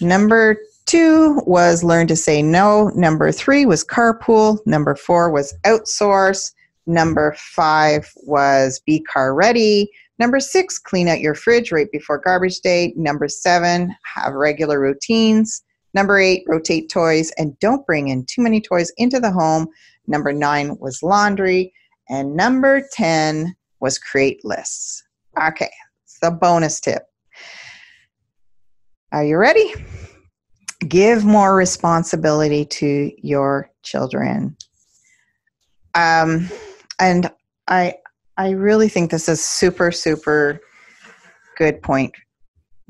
Number 0.00 0.58
two 0.86 1.40
was 1.46 1.84
learn 1.84 2.06
to 2.08 2.16
say 2.16 2.42
no. 2.42 2.90
Number 2.94 3.30
three 3.30 3.66
was 3.66 3.84
carpool. 3.84 4.58
Number 4.66 4.94
four 4.94 5.30
was 5.30 5.54
outsource. 5.64 6.52
Number 6.86 7.34
five 7.38 8.10
was 8.24 8.80
be 8.84 9.00
car 9.00 9.34
ready. 9.34 9.90
Number 10.18 10.40
six, 10.40 10.78
clean 10.78 11.08
out 11.08 11.20
your 11.20 11.34
fridge 11.34 11.72
right 11.72 11.90
before 11.90 12.18
garbage 12.18 12.60
day. 12.60 12.92
Number 12.96 13.28
seven, 13.28 13.94
have 14.14 14.32
regular 14.32 14.80
routines. 14.80 15.62
Number 15.92 16.18
eight, 16.18 16.44
rotate 16.46 16.88
toys 16.88 17.32
and 17.38 17.58
don't 17.58 17.86
bring 17.86 18.08
in 18.08 18.24
too 18.26 18.42
many 18.42 18.60
toys 18.60 18.92
into 18.96 19.20
the 19.20 19.30
home. 19.30 19.68
Number 20.06 20.32
nine 20.32 20.76
was 20.78 21.02
laundry. 21.02 21.72
And 22.08 22.36
number 22.36 22.86
10 22.92 23.54
was 23.80 23.98
create 23.98 24.44
lists. 24.44 25.02
Okay, 25.42 25.70
the 26.24 26.30
bonus 26.30 26.80
tip. 26.80 27.02
Are 29.12 29.24
you 29.24 29.36
ready? 29.36 29.74
Give 30.88 31.22
more 31.22 31.54
responsibility 31.54 32.64
to 32.64 33.12
your 33.22 33.70
children. 33.82 34.56
Um, 35.94 36.48
and 36.98 37.30
I, 37.68 37.96
I 38.38 38.50
really 38.50 38.88
think 38.88 39.10
this 39.10 39.28
is 39.28 39.44
super, 39.44 39.92
super 39.92 40.60
good 41.58 41.82
point. 41.82 42.14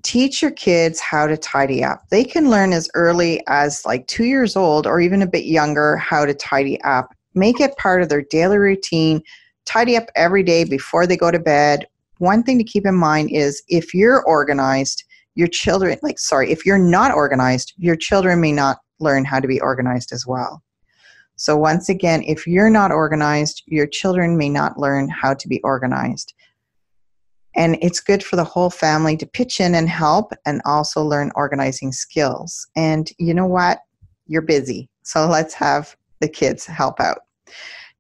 Teach 0.03 0.41
your 0.41 0.53
kids 0.53 1.01
how 1.01 1.27
to 1.27 1.37
tidy 1.37 1.83
up. 1.83 2.09
They 2.11 2.23
can 2.25 2.51
learn 2.51 2.73
as 2.73 2.89
early 2.95 3.43
as 3.49 3.85
like 3.85 4.07
two 4.07 4.25
years 4.25 4.55
old 4.55 4.87
or 4.87 5.01
even 5.01 5.23
a 5.23 5.27
bit 5.27 5.45
younger 5.45 5.97
how 5.97 6.25
to 6.25 6.35
tidy 6.35 6.81
up. 6.83 7.13
Make 7.35 7.61
it 7.61 7.77
part 7.79 8.01
of 8.01 8.09
their 8.09 8.23
daily 8.23 8.59
routine. 8.59 9.23
Tidy 9.67 9.97
up 9.97 10.07
every 10.15 10.45
day 10.45 10.63
before 10.63 11.07
they 11.07 11.17
go 11.17 11.33
to 11.33 11.41
bed 11.41 11.87
one 12.19 12.43
thing 12.43 12.59
to 12.59 12.65
keep 12.65 12.87
in 12.87 12.95
mind 12.95 13.31
is 13.31 13.63
if 13.69 13.95
you're 13.95 14.23
organized, 14.25 15.05
your 15.35 15.49
children, 15.49 15.99
like, 16.03 16.19
sorry, 16.19 16.53
if 16.53 16.65
you're 16.65 16.79
not 16.79 17.13
organized, 17.13 17.73
your 17.77 17.97
children 17.97 18.41
may 18.41 18.53
not 18.53 18.79
learn 19.01 19.25
how 19.25 19.41
to 19.41 19.49
be 19.49 19.61
organized 19.61 20.13
as 20.13 20.27
well. 20.27 20.63
So, 21.37 21.57
once 21.57 21.89
again, 21.89 22.23
if 22.23 22.47
you're 22.47 22.71
not 22.71 22.93
organized, 22.93 23.63
your 23.67 23.89
children 23.89 24.39
may 24.39 24.49
not 24.49 24.79
learn 24.79 25.09
how 25.09 25.35
to 25.35 25.49
be 25.49 25.61
organized. 25.63 26.33
And 27.57 27.77
it's 27.83 28.01
good 28.01 28.23
for 28.23 28.37
the 28.37 28.45
whole 28.45 28.71
family 28.71 29.17
to 29.17 29.27
pitch 29.27 29.61
in 29.61 29.75
and 29.75 29.89
help 29.89 30.33
and 30.47 30.63
also 30.65 31.03
learn 31.03 31.33
organizing 31.35 31.93
skills. 31.93 32.67
And 32.77 33.11
you 33.19 33.35
know 33.35 33.47
what? 33.47 33.81
You're 34.27 34.43
busy. 34.43 34.89
So, 35.03 35.27
let's 35.29 35.55
have 35.55 35.97
the 36.21 36.29
kids 36.29 36.65
help 36.65 37.01
out 37.01 37.19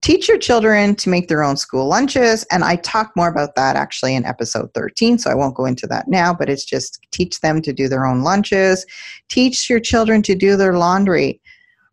teach 0.05 0.29
your 0.29 0.37
children 0.37 0.95
to 0.95 1.09
make 1.09 1.29
their 1.29 1.43
own 1.43 1.57
school 1.57 1.88
lunches. 1.88 2.45
And 2.51 2.62
I 2.62 2.77
talk 2.77 3.12
more 3.17 3.29
about 3.29 3.55
that 3.55 3.75
actually 3.75 4.14
in 4.14 4.27
episode 4.27 4.69
13, 4.75 5.17
so 5.17 5.31
I 5.31 5.35
won't 5.35 5.55
go 5.55 5.64
into 5.64 5.87
that 5.87 6.09
now, 6.09 6.35
but 6.35 6.51
it's 6.51 6.67
just 6.67 7.01
teach 7.11 7.40
them 7.40 7.62
to 7.62 7.73
do 7.73 7.88
their 7.88 8.05
own 8.05 8.21
lunches, 8.23 8.85
teach 9.31 9.71
your 9.71 9.81
children 9.81 10.21
to 10.25 10.35
do 10.35 10.59
their 10.59 10.75
laundry. 10.75 11.40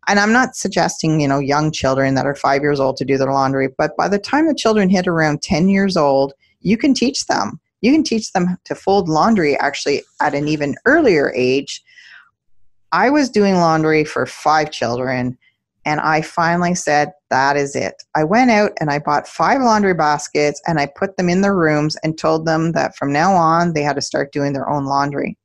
And 0.08 0.20
I'm 0.20 0.30
not 0.30 0.56
suggesting, 0.56 1.22
you 1.22 1.28
know, 1.28 1.38
young 1.38 1.72
children 1.72 2.14
that 2.16 2.26
are 2.26 2.34
five 2.34 2.60
years 2.60 2.80
old 2.80 2.98
to 2.98 3.06
do 3.06 3.16
their 3.16 3.32
laundry, 3.32 3.68
but 3.78 3.96
by 3.96 4.08
the 4.08 4.18
time 4.18 4.46
the 4.46 4.54
children 4.54 4.90
hit 4.90 5.06
around 5.06 5.40
10 5.40 5.70
years 5.70 5.96
old, 5.96 6.34
you 6.60 6.76
can 6.76 6.92
teach 6.92 7.24
them. 7.28 7.58
You 7.80 7.92
can 7.92 8.04
teach 8.04 8.30
them 8.32 8.58
to 8.64 8.74
fold 8.74 9.08
laundry 9.08 9.58
actually 9.58 10.02
at 10.20 10.34
an 10.34 10.48
even 10.48 10.74
earlier 10.84 11.32
age. 11.34 11.82
I 12.92 13.08
was 13.08 13.30
doing 13.30 13.54
laundry 13.54 14.04
for 14.04 14.26
five 14.26 14.70
children 14.70 15.38
and 15.84 16.00
I 16.00 16.22
finally 16.22 16.74
said, 16.74 17.12
that 17.30 17.56
is 17.56 17.74
it. 17.74 18.02
I 18.14 18.24
went 18.24 18.50
out 18.50 18.72
and 18.80 18.90
I 18.90 18.98
bought 18.98 19.26
five 19.26 19.60
laundry 19.60 19.94
baskets 19.94 20.60
and 20.66 20.78
I 20.78 20.86
put 20.86 21.16
them 21.16 21.28
in 21.28 21.40
their 21.40 21.56
rooms 21.56 21.96
and 22.02 22.16
told 22.16 22.46
them 22.46 22.72
that 22.72 22.96
from 22.96 23.12
now 23.12 23.34
on 23.34 23.72
they 23.72 23.82
had 23.82 23.96
to 23.96 24.02
start 24.02 24.32
doing 24.32 24.52
their 24.52 24.68
own 24.68 24.84
laundry. 24.84 25.36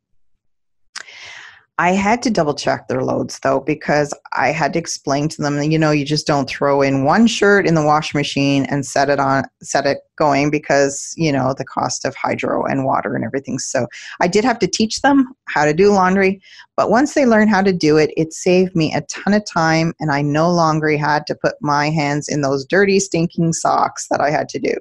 I 1.79 1.91
had 1.91 2.23
to 2.23 2.31
double 2.31 2.55
check 2.55 2.87
their 2.87 3.03
loads 3.03 3.39
though 3.43 3.59
because 3.59 4.11
I 4.33 4.47
had 4.47 4.73
to 4.73 4.79
explain 4.79 5.29
to 5.29 5.41
them, 5.43 5.57
that 5.57 5.67
you 5.67 5.77
know, 5.77 5.91
you 5.91 6.05
just 6.05 6.25
don't 6.25 6.49
throw 6.49 6.81
in 6.81 7.03
one 7.03 7.27
shirt 7.27 7.67
in 7.67 7.75
the 7.75 7.85
washing 7.85 8.17
machine 8.17 8.65
and 8.65 8.83
set 8.83 9.09
it 9.09 9.19
on 9.19 9.43
set 9.61 9.85
it 9.85 9.99
going 10.15 10.49
because, 10.49 11.13
you 11.17 11.31
know, 11.31 11.53
the 11.55 11.65
cost 11.65 12.03
of 12.03 12.15
hydro 12.15 12.65
and 12.65 12.83
water 12.83 13.15
and 13.15 13.23
everything. 13.23 13.59
So 13.59 13.85
I 14.19 14.27
did 14.27 14.43
have 14.43 14.57
to 14.59 14.67
teach 14.67 15.01
them 15.01 15.35
how 15.45 15.65
to 15.65 15.73
do 15.73 15.91
laundry, 15.91 16.41
but 16.75 16.89
once 16.89 17.13
they 17.13 17.27
learned 17.27 17.51
how 17.51 17.61
to 17.61 17.73
do 17.73 17.97
it, 17.97 18.11
it 18.17 18.33
saved 18.33 18.75
me 18.75 18.91
a 18.95 19.01
ton 19.01 19.33
of 19.35 19.45
time 19.45 19.93
and 19.99 20.11
I 20.11 20.23
no 20.23 20.49
longer 20.49 20.97
had 20.97 21.27
to 21.27 21.35
put 21.35 21.55
my 21.61 21.91
hands 21.91 22.27
in 22.27 22.41
those 22.41 22.65
dirty 22.65 22.99
stinking 22.99 23.53
socks 23.53 24.07
that 24.09 24.19
I 24.19 24.31
had 24.31 24.49
to 24.49 24.59
do. 24.59 24.73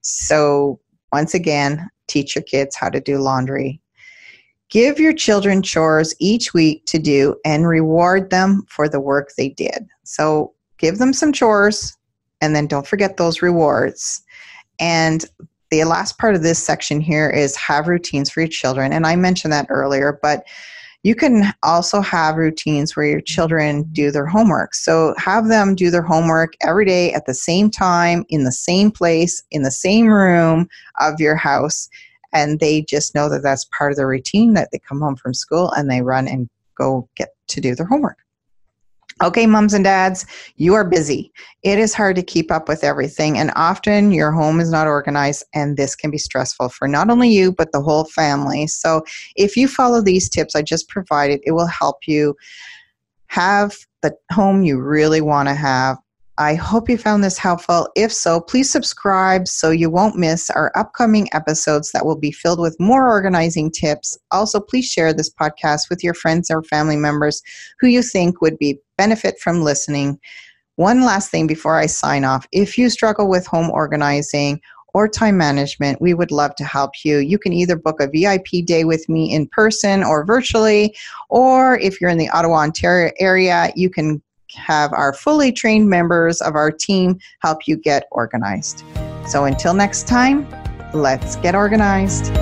So 0.00 0.80
once 1.12 1.34
again, 1.34 1.88
teach 2.08 2.34
your 2.34 2.42
kids 2.42 2.74
how 2.74 2.88
to 2.88 3.00
do 3.00 3.18
laundry 3.18 3.81
Give 4.72 4.98
your 4.98 5.12
children 5.12 5.62
chores 5.62 6.14
each 6.18 6.54
week 6.54 6.86
to 6.86 6.98
do 6.98 7.36
and 7.44 7.68
reward 7.68 8.30
them 8.30 8.64
for 8.70 8.88
the 8.88 9.00
work 9.00 9.32
they 9.36 9.50
did. 9.50 9.86
So 10.04 10.54
give 10.78 10.96
them 10.96 11.12
some 11.12 11.30
chores 11.30 11.94
and 12.40 12.56
then 12.56 12.68
don't 12.68 12.86
forget 12.86 13.18
those 13.18 13.42
rewards. 13.42 14.22
And 14.80 15.26
the 15.70 15.84
last 15.84 16.16
part 16.16 16.34
of 16.34 16.42
this 16.42 16.58
section 16.58 17.02
here 17.02 17.28
is 17.28 17.54
have 17.56 17.86
routines 17.86 18.30
for 18.30 18.40
your 18.40 18.48
children. 18.48 18.94
And 18.94 19.06
I 19.06 19.14
mentioned 19.14 19.52
that 19.52 19.66
earlier, 19.68 20.18
but 20.22 20.46
you 21.02 21.14
can 21.14 21.52
also 21.62 22.00
have 22.00 22.36
routines 22.36 22.96
where 22.96 23.04
your 23.04 23.20
children 23.20 23.82
do 23.92 24.10
their 24.10 24.24
homework. 24.24 24.74
So 24.74 25.14
have 25.18 25.48
them 25.48 25.74
do 25.74 25.90
their 25.90 26.00
homework 26.00 26.54
every 26.62 26.86
day 26.86 27.12
at 27.12 27.26
the 27.26 27.34
same 27.34 27.70
time, 27.70 28.24
in 28.30 28.44
the 28.44 28.52
same 28.52 28.90
place, 28.90 29.42
in 29.50 29.64
the 29.64 29.70
same 29.70 30.06
room 30.06 30.66
of 30.98 31.20
your 31.20 31.36
house 31.36 31.90
and 32.32 32.60
they 32.60 32.82
just 32.82 33.14
know 33.14 33.28
that 33.28 33.42
that's 33.42 33.66
part 33.76 33.92
of 33.92 33.96
their 33.96 34.08
routine 34.08 34.54
that 34.54 34.68
they 34.72 34.78
come 34.78 35.00
home 35.00 35.16
from 35.16 35.34
school 35.34 35.70
and 35.72 35.90
they 35.90 36.02
run 36.02 36.28
and 36.28 36.48
go 36.76 37.08
get 37.16 37.30
to 37.48 37.60
do 37.60 37.74
their 37.74 37.86
homework. 37.86 38.18
Okay, 39.22 39.46
moms 39.46 39.74
and 39.74 39.84
dads, 39.84 40.26
you 40.56 40.74
are 40.74 40.88
busy. 40.88 41.32
It 41.62 41.78
is 41.78 41.94
hard 41.94 42.16
to 42.16 42.22
keep 42.22 42.50
up 42.50 42.66
with 42.66 42.82
everything, 42.82 43.38
and 43.38 43.52
often 43.54 44.10
your 44.10 44.32
home 44.32 44.58
is 44.58 44.70
not 44.70 44.88
organized, 44.88 45.44
and 45.54 45.76
this 45.76 45.94
can 45.94 46.10
be 46.10 46.18
stressful 46.18 46.70
for 46.70 46.88
not 46.88 47.08
only 47.08 47.28
you, 47.28 47.52
but 47.52 47.70
the 47.72 47.82
whole 47.82 48.04
family. 48.04 48.66
So, 48.66 49.04
if 49.36 49.56
you 49.56 49.68
follow 49.68 50.00
these 50.00 50.28
tips 50.28 50.56
I 50.56 50.62
just 50.62 50.88
provided, 50.88 51.40
it 51.44 51.52
will 51.52 51.66
help 51.66 51.98
you 52.06 52.34
have 53.26 53.76
the 54.00 54.16
home 54.32 54.62
you 54.62 54.80
really 54.80 55.20
want 55.20 55.48
to 55.48 55.54
have 55.54 55.98
I 56.42 56.54
hope 56.54 56.88
you 56.88 56.98
found 56.98 57.22
this 57.22 57.38
helpful. 57.38 57.88
If 57.94 58.12
so, 58.12 58.40
please 58.40 58.68
subscribe 58.68 59.46
so 59.46 59.70
you 59.70 59.88
won't 59.88 60.16
miss 60.16 60.50
our 60.50 60.72
upcoming 60.74 61.28
episodes 61.32 61.92
that 61.92 62.04
will 62.04 62.18
be 62.18 62.32
filled 62.32 62.58
with 62.58 62.80
more 62.80 63.08
organizing 63.08 63.70
tips. 63.70 64.18
Also, 64.32 64.58
please 64.58 64.90
share 64.90 65.14
this 65.14 65.32
podcast 65.32 65.88
with 65.88 66.02
your 66.02 66.14
friends 66.14 66.50
or 66.50 66.64
family 66.64 66.96
members 66.96 67.42
who 67.78 67.86
you 67.86 68.02
think 68.02 68.40
would 68.40 68.58
be 68.58 68.80
benefit 68.98 69.38
from 69.38 69.62
listening. 69.62 70.18
One 70.74 71.02
last 71.02 71.30
thing 71.30 71.46
before 71.46 71.76
I 71.76 71.86
sign 71.86 72.24
off. 72.24 72.44
If 72.50 72.76
you 72.76 72.90
struggle 72.90 73.28
with 73.28 73.46
home 73.46 73.70
organizing 73.70 74.60
or 74.94 75.06
time 75.06 75.36
management, 75.36 76.02
we 76.02 76.12
would 76.12 76.32
love 76.32 76.56
to 76.56 76.64
help 76.64 76.90
you. 77.04 77.18
You 77.18 77.38
can 77.38 77.52
either 77.52 77.76
book 77.76 78.00
a 78.00 78.08
VIP 78.08 78.66
day 78.66 78.82
with 78.82 79.08
me 79.08 79.32
in 79.32 79.46
person 79.46 80.02
or 80.02 80.24
virtually, 80.24 80.96
or 81.30 81.78
if 81.78 82.00
you're 82.00 82.10
in 82.10 82.18
the 82.18 82.30
Ottawa, 82.30 82.56
Ontario 82.56 83.12
area, 83.20 83.72
you 83.76 83.88
can 83.88 84.20
have 84.54 84.92
our 84.92 85.12
fully 85.12 85.52
trained 85.52 85.88
members 85.88 86.40
of 86.40 86.54
our 86.54 86.70
team 86.70 87.18
help 87.40 87.66
you 87.66 87.76
get 87.76 88.06
organized. 88.10 88.84
So 89.26 89.44
until 89.44 89.74
next 89.74 90.06
time, 90.06 90.48
let's 90.92 91.36
get 91.36 91.54
organized. 91.54 92.32